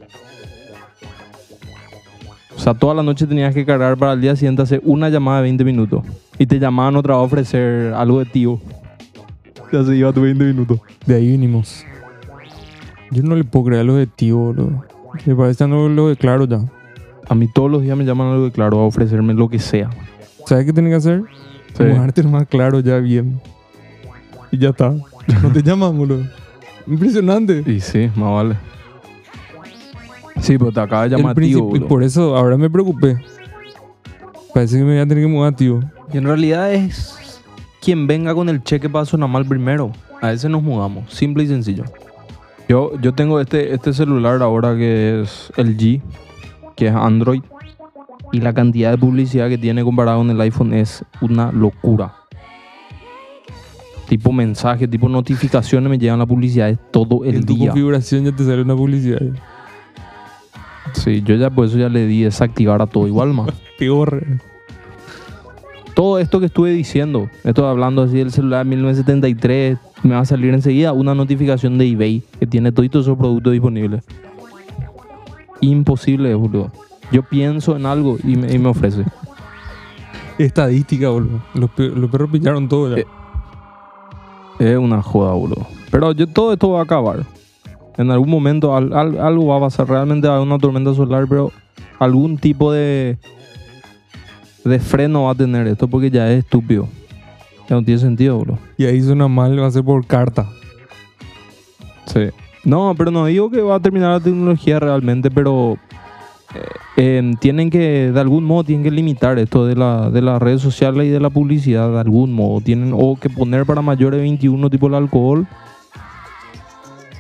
Sea, 2.69 2.79
toda 2.79 2.93
la 2.93 3.03
noche 3.03 3.27
tenías 3.27 3.55
que 3.55 3.65
cargar 3.65 3.97
para 3.97 4.13
el 4.13 4.21
día 4.21 4.37
siguiente 4.37 4.61
hacer 4.61 4.83
una 4.85 5.09
llamada 5.09 5.39
de 5.39 5.45
20 5.45 5.65
minutos. 5.65 6.05
Y 6.39 6.45
te 6.45 6.59
llamaban 6.59 6.97
otra 6.97 7.15
vez 7.15 7.23
a 7.23 7.25
ofrecer 7.25 7.95
algo 7.95 8.19
de 8.19 8.27
tío. 8.27 8.61
Ya 9.73 9.83
se 9.85 9.97
iba 9.97 10.13
tu 10.13 10.21
20 10.21 10.45
minutos. 10.45 10.79
De 11.07 11.15
ahí 11.15 11.29
vinimos. 11.29 11.83
Yo 13.11 13.23
no 13.23 13.37
le 13.37 13.45
puedo 13.45 13.65
creer 13.65 13.81
a 13.81 13.85
los 13.85 13.97
de 13.97 14.07
tío, 14.07 14.37
boludo. 14.37 14.85
Me 15.25 15.35
parece 15.35 15.67
no 15.67 15.89
lo 15.89 16.09
de 16.09 16.17
claro 16.17 16.45
ya. 16.45 16.61
A 17.27 17.35
mí 17.35 17.49
todos 17.51 17.71
los 17.71 17.81
días 17.81 17.97
me 17.97 18.05
llaman 18.05 18.27
algo 18.33 18.45
de 18.45 18.53
claro 18.53 18.81
a 18.81 18.85
ofrecerme 18.85 19.33
lo 19.33 19.49
que 19.49 19.61
sea. 19.61 19.89
¿Sabes 20.45 20.67
qué 20.67 20.75
tiene 20.75 20.91
que 20.91 20.97
hacer? 20.97 21.23
Sí. 21.75 21.85
Mojarte 21.85 22.23
más 22.25 22.47
claro 22.49 22.81
ya 22.81 22.99
bien. 22.99 23.41
Y 24.51 24.59
ya 24.59 24.71
está. 24.71 24.95
No 25.43 25.51
te 25.51 25.63
llamas, 25.63 25.95
boludo. 25.95 26.27
Impresionante. 26.87 27.63
Y 27.65 27.81
sí, 27.81 28.11
más 28.15 28.31
vale. 28.31 28.57
Sí, 30.41 30.59
pero 30.59 30.73
te 30.73 30.81
acaba 30.81 31.09
de 31.09 31.17
llamar 31.17 31.37
tío. 31.37 31.65
boludo. 31.65 31.89
por 31.89 32.03
eso 32.03 32.37
ahora 32.37 32.57
me 32.57 32.71
preocupé. 32.71 33.17
Parece 34.55 34.79
que 34.79 34.85
me 34.85 34.93
voy 34.93 35.01
a 35.01 35.07
tener 35.07 35.25
que 35.25 35.31
mudar, 35.31 35.55
tío. 35.55 35.81
Y 36.13 36.19
en 36.19 36.25
realidad 36.25 36.73
es 36.73 37.43
quien 37.81 38.07
venga 38.07 38.35
con 38.35 38.49
el 38.49 38.63
cheque 38.63 38.89
para 38.89 39.05
sonar 39.05 39.29
mal 39.29 39.45
primero. 39.45 39.93
A 40.21 40.33
ese 40.33 40.49
nos 40.49 40.63
mudamos. 40.63 41.13
Simple 41.13 41.45
y 41.45 41.47
sencillo. 41.47 41.85
Yo, 42.69 42.93
yo 43.01 43.15
tengo 43.15 43.41
este, 43.41 43.73
este 43.73 43.93
celular 43.93 44.43
ahora 44.43 44.77
que 44.77 45.23
es 45.23 45.53
el 45.57 45.77
G, 45.77 46.01
que 46.77 46.89
es 46.89 46.95
Android. 46.95 47.43
Y 48.33 48.41
la 48.41 48.53
cantidad 48.53 48.91
de 48.91 48.99
publicidad 48.99 49.49
que 49.49 49.57
tiene 49.57 49.83
comparado 49.83 50.19
con 50.19 50.31
el 50.31 50.41
iPhone 50.41 50.75
es 50.75 51.03
una 51.21 51.51
locura. 51.51 52.15
Tipo 54.07 54.33
mensajes, 54.33 54.89
tipo 54.91 55.09
notificaciones 55.09 55.89
me 55.89 55.99
llegan 55.99 56.19
las 56.19 56.29
publicidades 56.29 56.79
todo 56.91 57.25
el 57.25 57.37
en 57.37 57.47
tu 57.47 57.55
día. 57.55 57.69
configuración 57.69 58.25
ya 58.25 58.33
te 58.33 58.45
sale 58.45 58.63
una 58.63 58.77
publicidad. 58.77 59.21
Sí, 60.95 61.23
yo 61.25 61.35
ya 61.37 61.51
por 61.51 61.67
eso 61.67 61.79
ya 61.79 61.89
le 61.89 62.07
di 62.07 62.23
desactivar 62.23 62.81
a 62.83 62.87
todo 62.87 63.07
igual 63.07 63.33
más. 63.35 63.49
Peor. 63.79 64.25
todo 65.95 66.19
esto 66.19 66.41
que 66.41 66.47
estuve 66.47 66.71
diciendo, 66.71 67.29
estoy 67.45 67.65
hablando 67.65 68.03
así 68.03 68.19
del 68.19 68.31
celular 68.33 68.65
1973, 68.67 69.79
me 70.05 70.15
va 70.15 70.21
a 70.21 70.25
salir 70.25 70.53
enseguida 70.55 70.93
una 70.93 71.15
notificación 71.15 71.77
de 71.79 71.87
eBay 71.89 72.23
que 72.39 72.47
tiene 72.47 72.71
todos 72.73 72.89
esos 72.95 73.17
productos 73.19 73.53
disponibles. 73.53 74.03
Imposible, 75.61 76.35
boludo. 76.35 76.71
Yo 77.11 77.23
pienso 77.23 77.75
en 77.77 77.87
algo 77.87 78.17
y 78.23 78.37
me, 78.37 78.53
y 78.53 78.59
me 78.59 78.69
ofrece. 78.69 79.05
Estadística, 80.39 81.09
boludo. 81.09 81.41
Los, 81.55 81.71
pe- 81.71 81.89
los 81.89 82.11
perros 82.11 82.31
pillaron 82.31 82.69
todo 82.69 82.95
ya. 82.97 83.03
Eh, 83.03 83.07
Es 84.61 84.77
una 84.79 85.03
joda, 85.03 85.33
boludo. 85.33 85.67
Pero 85.91 86.13
yo, 86.13 86.27
todo 86.29 86.53
esto 86.53 86.71
va 86.71 86.81
a 86.81 86.83
acabar. 86.85 87.25
En 87.99 88.11
algún 88.11 88.31
momento 88.31 88.75
al- 88.77 88.93
al- 88.93 89.21
algo 89.21 89.47
va 89.49 89.57
a 89.57 89.61
pasar. 89.61 89.89
Realmente 89.89 90.27
va 90.29 90.35
a 90.35 90.37
haber 90.39 90.49
una 90.49 90.59
tormenta 90.59 90.95
solar, 90.95 91.27
pero 91.29 91.53
algún 91.99 92.39
tipo 92.39 92.73
de, 92.73 93.19
de 94.65 94.79
freno 94.79 95.25
va 95.25 95.33
a 95.33 95.35
tener 95.35 95.67
esto 95.67 95.89
porque 95.89 96.11
ya 96.11 96.31
es 96.31 96.45
estúpido. 96.45 96.89
Ya 97.69 97.77
no 97.77 97.83
tiene 97.85 98.01
sentido, 98.01 98.39
boludo. 98.39 98.59
Y 98.79 98.85
ahí 98.87 99.03
suena 99.03 99.29
mal, 99.29 99.61
va 99.61 99.67
a 99.67 99.71
ser 99.71 99.85
por 99.85 100.07
carta. 100.07 100.47
Sí. 102.07 102.29
No, 102.65 102.95
pero 102.97 103.11
no 103.11 103.27
digo 103.27 103.51
que 103.51 103.61
va 103.61 103.77
a 103.77 103.81
terminar 103.81 104.11
la 104.13 104.21
tecnología 104.21 104.79
realmente, 104.81 105.31
pero 105.31 105.77
eh, 106.55 106.59
eh, 106.97 107.33
tienen 107.41 107.71
que, 107.71 108.11
de 108.13 108.21
algún 108.21 108.45
modo, 108.45 108.65
tienen 108.65 108.85
que 108.85 108.91
limitar 108.91 109.39
esto 109.39 109.67
de, 109.67 109.77
la, 109.77 110.11
de 110.11 110.23
las 110.23 110.41
redes 110.41 110.61
sociales 110.63 111.07
y 111.07 111.11
de 111.11 111.21
la 111.21 111.31
publicidad, 111.31 111.91
de 111.93 112.01
algún 112.01 112.33
modo. 112.33 112.61
Tienen 112.61 112.93
o 112.95 113.17
que 113.21 113.29
poner 113.31 113.65
para 113.67 113.83
mayores 113.83 114.19
de 114.19 114.23
21 114.23 114.71
tipo 114.71 114.87
el 114.87 114.95
alcohol, 114.95 115.47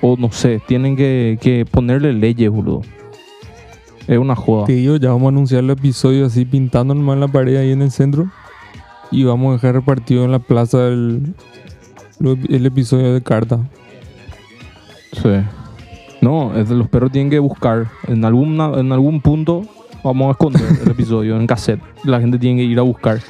o 0.00 0.16
no 0.16 0.30
sé, 0.32 0.60
tienen 0.66 0.96
que, 0.96 1.38
que 1.40 1.66
ponerle 1.70 2.12
leyes, 2.12 2.50
boludo. 2.50 2.82
Es 4.06 4.16
una 4.18 4.34
joda. 4.34 4.64
Te 4.64 4.72
digo, 4.72 4.96
ya 4.96 5.10
vamos 5.10 5.26
a 5.26 5.28
anunciar 5.28 5.62
el 5.62 5.70
episodio 5.70 6.26
así 6.26 6.44
pintando 6.44 6.94
nomás 6.94 7.14
en 7.14 7.20
la 7.20 7.28
pared 7.28 7.56
ahí 7.56 7.72
en 7.72 7.82
el 7.82 7.90
centro. 7.90 8.30
Y 9.10 9.24
vamos 9.24 9.50
a 9.50 9.52
dejar 9.54 9.74
repartido 9.74 10.24
en 10.24 10.32
la 10.32 10.38
plaza 10.38 10.88
el, 10.88 11.34
el 12.48 12.66
episodio 12.66 13.12
de 13.12 13.22
carta. 13.22 13.60
Sí. 15.12 15.28
No, 16.20 16.52
los 16.52 16.88
perros 16.88 17.12
tienen 17.12 17.30
que 17.30 17.38
buscar. 17.38 17.88
En, 18.06 18.24
alguna, 18.24 18.72
en 18.78 18.92
algún 18.92 19.20
punto 19.20 19.62
vamos 20.02 20.28
a 20.28 20.30
esconder 20.32 20.62
el 20.82 20.90
episodio 20.90 21.36
en 21.36 21.46
cassette. 21.46 21.80
La 22.04 22.20
gente 22.20 22.38
tiene 22.38 22.60
que 22.60 22.64
ir 22.64 22.78
a 22.78 22.82
buscar. 22.82 23.20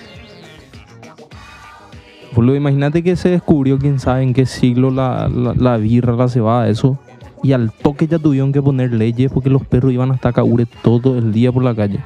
Boludo, 2.34 2.56
imagínate 2.56 3.02
que 3.02 3.16
se 3.16 3.30
descubrió, 3.30 3.78
quién 3.78 3.98
sabe 3.98 4.22
en 4.22 4.34
qué 4.34 4.46
siglo, 4.46 4.90
la, 4.90 5.28
la, 5.28 5.54
la 5.54 5.76
birra, 5.76 6.12
la 6.14 6.28
cebada, 6.28 6.68
eso. 6.68 6.98
Y 7.42 7.52
al 7.52 7.72
toque 7.72 8.06
ya 8.06 8.18
tuvieron 8.18 8.52
que 8.52 8.60
poner 8.60 8.92
leyes 8.92 9.30
porque 9.32 9.50
los 9.50 9.64
perros 9.64 9.92
iban 9.92 10.10
hasta 10.10 10.32
Caure 10.32 10.66
todo 10.82 11.16
el 11.16 11.32
día 11.32 11.52
por 11.52 11.64
la 11.64 11.74
calle. 11.74 12.00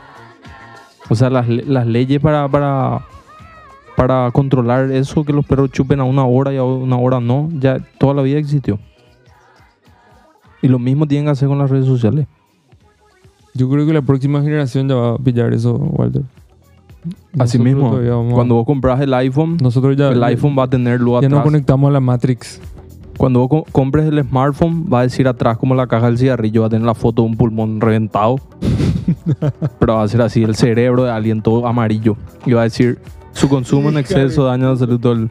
O 1.08 1.14
sea, 1.14 1.30
las, 1.30 1.48
las 1.48 1.86
leyes 1.86 2.20
para, 2.20 2.48
para, 2.48 3.02
para 3.96 4.30
controlar 4.30 4.90
eso, 4.92 5.24
que 5.24 5.32
los 5.32 5.44
perros 5.44 5.70
chupen 5.70 6.00
a 6.00 6.04
una 6.04 6.24
hora 6.24 6.52
y 6.52 6.56
a 6.56 6.64
una 6.64 6.96
hora 6.96 7.20
no, 7.20 7.48
ya 7.58 7.78
toda 7.98 8.14
la 8.14 8.22
vida 8.22 8.38
existió. 8.38 8.78
Y 10.60 10.68
lo 10.68 10.78
mismo 10.78 11.06
tienen 11.06 11.26
que 11.26 11.32
hacer 11.32 11.48
con 11.48 11.58
las 11.58 11.70
redes 11.70 11.86
sociales. 11.86 12.26
Yo 13.54 13.68
creo 13.68 13.84
que 13.84 13.92
la 13.92 14.02
próxima 14.02 14.40
generación 14.42 14.88
ya 14.88 14.94
va 14.94 15.14
a 15.14 15.18
pillar 15.18 15.52
eso, 15.52 15.74
Walter. 15.74 16.22
Así 17.38 17.58
mismo, 17.58 17.90
vamos 18.00 18.34
cuando 18.34 18.54
vos 18.54 18.66
compras 18.66 19.00
el 19.00 19.12
iPhone, 19.14 19.56
nosotros 19.60 19.96
ya, 19.96 20.10
el 20.10 20.22
iPhone 20.22 20.56
va 20.56 20.64
a 20.64 20.68
tenerlo 20.70 21.20
ya 21.20 21.28
nos 21.28 21.38
atrás. 21.38 21.44
conectamos 21.44 21.88
a 21.88 21.92
la 21.92 22.00
Matrix. 22.00 22.60
Cuando 23.16 23.40
vos 23.40 23.48
co- 23.48 23.64
compres 23.72 24.06
el 24.06 24.22
smartphone, 24.22 24.86
va 24.92 25.00
a 25.00 25.02
decir 25.02 25.26
atrás 25.28 25.56
como 25.58 25.74
la 25.74 25.86
caja 25.86 26.06
del 26.06 26.18
cigarrillo, 26.18 26.60
va 26.62 26.66
a 26.68 26.70
tener 26.70 26.86
la 26.86 26.94
foto 26.94 27.22
de 27.22 27.28
un 27.28 27.36
pulmón 27.36 27.80
reventado. 27.80 28.36
Pero 29.78 29.94
va 29.96 30.02
a 30.02 30.08
ser 30.08 30.22
así, 30.22 30.42
el 30.42 30.54
cerebro 30.54 31.04
de 31.04 31.10
alguien 31.10 31.42
todo 31.42 31.66
amarillo. 31.66 32.16
Y 32.46 32.52
va 32.52 32.60
a 32.62 32.64
decir, 32.64 32.98
su 33.32 33.48
consumo 33.48 33.88
en 33.90 33.98
exceso 33.98 34.44
daña 34.44 34.68
la 34.70 34.76
salud 34.76 34.98
todo 35.00 35.12
el, 35.12 35.30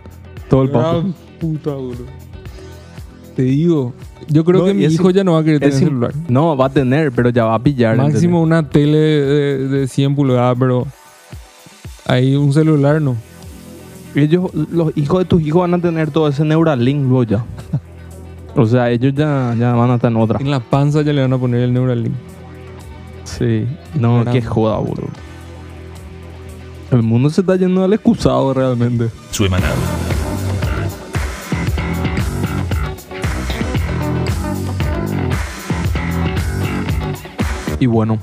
todo 0.49 0.63
el 0.63 0.69
papo. 0.69 1.03
Puta. 1.39 1.71
Te 3.35 3.43
digo, 3.43 3.93
yo 4.27 4.43
creo 4.43 4.59
No, 4.59 4.65
que 4.65 4.73
mi 4.73 4.83
hijo 4.85 5.09
ya 5.09 5.23
no 5.23 5.33
va 5.33 5.39
a 5.39 5.43
querer 5.43 5.59
tener 5.61 5.73
celular. 5.75 6.13
No, 6.27 6.55
va 6.57 6.65
a 6.65 6.69
tener, 6.69 7.11
pero 7.11 7.29
ya 7.29 7.45
va 7.45 7.55
a 7.55 7.59
pillar. 7.63 7.95
Máximo 7.97 8.41
una 8.41 8.67
tele 8.69 8.97
de, 8.97 9.67
de 9.67 9.87
100 9.87 10.15
pulgadas, 10.15 10.55
pero 10.59 10.85
ahí 12.05 12.35
un 12.35 12.53
celular 12.53 13.01
no. 13.01 13.15
Ellos, 14.13 14.53
los 14.53 14.95
hijos 14.97 15.19
de 15.19 15.25
tus 15.25 15.41
hijos 15.41 15.61
van 15.61 15.73
a 15.73 15.81
tener 15.81 16.11
todo 16.11 16.27
ese 16.27 16.43
Neuralink 16.43 17.07
luego 17.07 17.23
ya. 17.23 17.45
O 18.55 18.65
sea, 18.65 18.89
ellos 18.89 19.13
ya, 19.15 19.55
ya 19.57 19.73
van 19.73 19.91
a 19.91 19.95
estar 19.95 20.11
en 20.11 20.17
otra. 20.17 20.39
En 20.39 20.51
la 20.51 20.59
panza 20.59 21.01
ya 21.01 21.13
le 21.13 21.21
van 21.21 21.31
a 21.31 21.37
poner 21.37 21.61
el 21.61 21.73
Neuralink. 21.73 22.13
Sí. 23.23 23.65
No, 23.97 24.25
qué 24.29 24.41
joda, 24.41 24.77
boludo. 24.77 25.07
El 26.91 27.03
mundo 27.03 27.29
se 27.29 27.39
está 27.39 27.55
yendo 27.55 27.85
al 27.85 27.93
excusado 27.93 28.53
realmente. 28.53 29.09
Suemanal. 29.31 29.71
Y 37.79 37.85
bueno, 37.85 38.19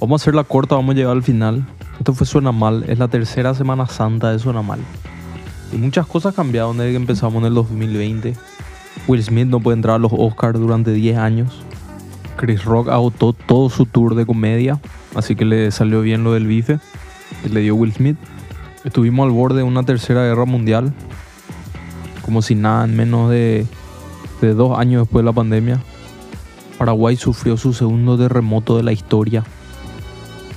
vamos 0.00 0.22
a 0.22 0.22
hacer 0.22 0.34
la 0.34 0.44
corta, 0.44 0.76
vamos 0.76 0.94
a 0.94 0.96
llegar 0.96 1.12
al 1.12 1.22
final. 1.22 1.66
Esto 2.06 2.14
fue 2.14 2.26
Suena 2.28 2.52
Mal, 2.52 2.84
es 2.86 3.00
la 3.00 3.08
tercera 3.08 3.52
Semana 3.52 3.88
Santa 3.88 4.30
de 4.30 4.38
Suena 4.38 4.62
Mal. 4.62 4.78
Y 5.72 5.76
muchas 5.76 6.06
cosas 6.06 6.36
cambiaron 6.36 6.78
desde 6.78 6.92
que 6.92 6.98
empezamos 6.98 7.40
en 7.40 7.46
el 7.46 7.54
2020. 7.54 8.36
Will 9.08 9.24
Smith 9.24 9.48
no 9.48 9.58
puede 9.58 9.74
entrar 9.74 9.96
a 9.96 9.98
los 9.98 10.12
Oscars 10.14 10.60
durante 10.60 10.92
10 10.92 11.18
años. 11.18 11.64
Chris 12.36 12.64
Rock 12.64 12.90
agotó 12.90 13.32
todo 13.32 13.70
su 13.70 13.86
tour 13.86 14.14
de 14.14 14.24
comedia, 14.24 14.80
así 15.16 15.34
que 15.34 15.44
le 15.44 15.72
salió 15.72 16.00
bien 16.00 16.22
lo 16.22 16.32
del 16.32 16.46
bife 16.46 16.78
que 17.42 17.48
le 17.48 17.62
dio 17.62 17.74
Will 17.74 17.92
Smith. 17.92 18.16
Estuvimos 18.84 19.26
al 19.26 19.32
borde 19.32 19.56
de 19.56 19.62
una 19.64 19.82
tercera 19.82 20.22
guerra 20.22 20.44
mundial, 20.44 20.92
como 22.22 22.40
si 22.40 22.54
nada, 22.54 22.84
en 22.84 22.94
menos 22.94 23.30
de, 23.30 23.66
de 24.40 24.54
dos 24.54 24.78
años 24.78 25.02
después 25.02 25.24
de 25.24 25.26
la 25.26 25.34
pandemia. 25.34 25.82
Paraguay 26.78 27.16
sufrió 27.16 27.56
su 27.56 27.72
segundo 27.72 28.16
terremoto 28.16 28.76
de 28.76 28.84
la 28.84 28.92
historia. 28.92 29.42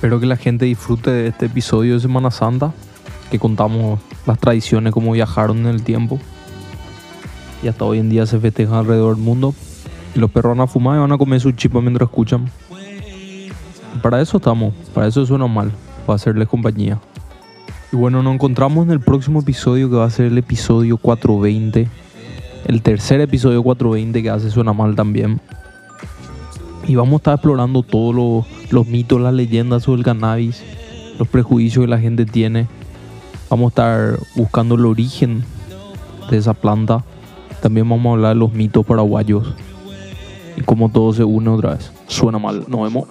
Espero 0.00 0.18
que 0.18 0.24
la 0.24 0.38
gente 0.38 0.64
disfrute 0.64 1.10
de 1.10 1.26
este 1.26 1.44
episodio 1.44 1.92
de 1.92 2.00
Semana 2.00 2.30
Santa, 2.30 2.72
que 3.30 3.38
contamos 3.38 4.00
las 4.26 4.38
tradiciones, 4.38 4.94
cómo 4.94 5.12
viajaron 5.12 5.58
en 5.58 5.66
el 5.66 5.82
tiempo. 5.82 6.18
Y 7.62 7.68
hasta 7.68 7.84
hoy 7.84 7.98
en 7.98 8.08
día 8.08 8.24
se 8.24 8.40
festejan 8.40 8.76
alrededor 8.76 9.16
del 9.16 9.22
mundo. 9.22 9.54
Y 10.14 10.18
los 10.18 10.30
perros 10.30 10.56
van 10.56 10.64
a 10.64 10.66
fumar 10.66 10.96
y 10.96 11.00
van 11.00 11.12
a 11.12 11.18
comer 11.18 11.38
su 11.38 11.52
chipa 11.52 11.82
mientras 11.82 12.08
escuchan. 12.08 12.50
Y 13.94 13.98
para 13.98 14.22
eso 14.22 14.38
estamos, 14.38 14.72
para 14.94 15.06
eso 15.06 15.26
suena 15.26 15.46
mal, 15.46 15.70
para 16.06 16.16
hacerles 16.16 16.48
compañía. 16.48 16.98
Y 17.92 17.96
bueno, 17.96 18.22
nos 18.22 18.32
encontramos 18.32 18.86
en 18.86 18.92
el 18.92 19.00
próximo 19.00 19.40
episodio 19.40 19.90
que 19.90 19.96
va 19.96 20.06
a 20.06 20.10
ser 20.10 20.24
el 20.24 20.38
episodio 20.38 20.96
420. 20.96 21.88
El 22.68 22.80
tercer 22.80 23.20
episodio 23.20 23.62
420 23.62 24.22
que 24.22 24.30
hace 24.30 24.50
suena 24.50 24.72
mal 24.72 24.96
también. 24.96 25.42
Y 26.86 26.94
vamos 26.94 27.14
a 27.14 27.16
estar 27.16 27.34
explorando 27.34 27.82
todos 27.82 28.14
los, 28.14 28.72
los 28.72 28.86
mitos, 28.86 29.20
las 29.20 29.34
leyendas 29.34 29.84
sobre 29.84 30.00
el 30.00 30.04
cannabis, 30.04 30.62
los 31.18 31.28
prejuicios 31.28 31.84
que 31.84 31.90
la 31.90 31.98
gente 31.98 32.26
tiene. 32.26 32.66
Vamos 33.48 33.66
a 33.66 33.68
estar 33.68 34.18
buscando 34.34 34.74
el 34.74 34.86
origen 34.86 35.44
de 36.30 36.36
esa 36.38 36.54
planta. 36.54 37.04
También 37.62 37.88
vamos 37.88 38.10
a 38.10 38.12
hablar 38.14 38.34
de 38.34 38.40
los 38.40 38.52
mitos 38.52 38.86
paraguayos 38.86 39.54
y 40.56 40.62
cómo 40.62 40.88
todo 40.88 41.12
se 41.12 41.24
une 41.24 41.50
otra 41.50 41.74
vez. 41.74 41.92
Suena 42.06 42.38
mal, 42.38 42.64
nos 42.68 42.82
vemos. 42.82 43.08